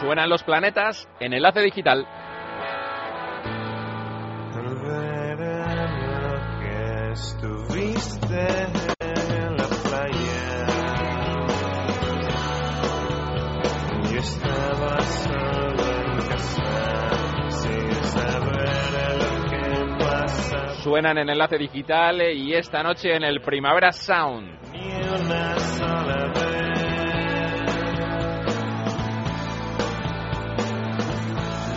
Suenan 0.00 0.28
los 0.28 0.42
planetas 0.42 1.08
en 1.20 1.32
Enlace 1.32 1.60
Digital. 1.60 2.08
Suenan 20.88 21.18
en 21.18 21.28
enlace 21.28 21.58
digital 21.58 22.22
y 22.34 22.54
esta 22.54 22.82
noche 22.82 23.14
en 23.14 23.22
el 23.22 23.42
Primavera 23.42 23.92
Sound. 23.92 24.48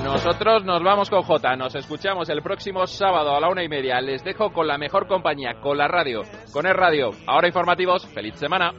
Nosotros 0.06 0.64
nos 0.64 0.82
vamos 0.82 1.10
con 1.10 1.24
J. 1.24 1.58
Nos 1.58 1.76
escuchamos 1.76 2.30
el 2.30 2.42
próximo 2.42 2.88
sábado 2.88 3.36
a 3.36 3.42
la 3.42 3.50
una 3.50 3.64
y 3.64 3.68
media. 3.68 4.00
Les 4.00 4.24
dejo 4.24 4.54
con 4.54 4.66
la 4.66 4.78
mejor 4.78 5.08
compañía, 5.08 5.60
con 5.62 5.78
la 5.78 5.90
radio, 5.90 6.22
con 6.54 6.66
el 6.66 6.74
radio. 6.74 7.10
Ahora 7.28 7.48
informativos. 7.48 8.08
Feliz 8.14 8.36
semana. 8.36 8.72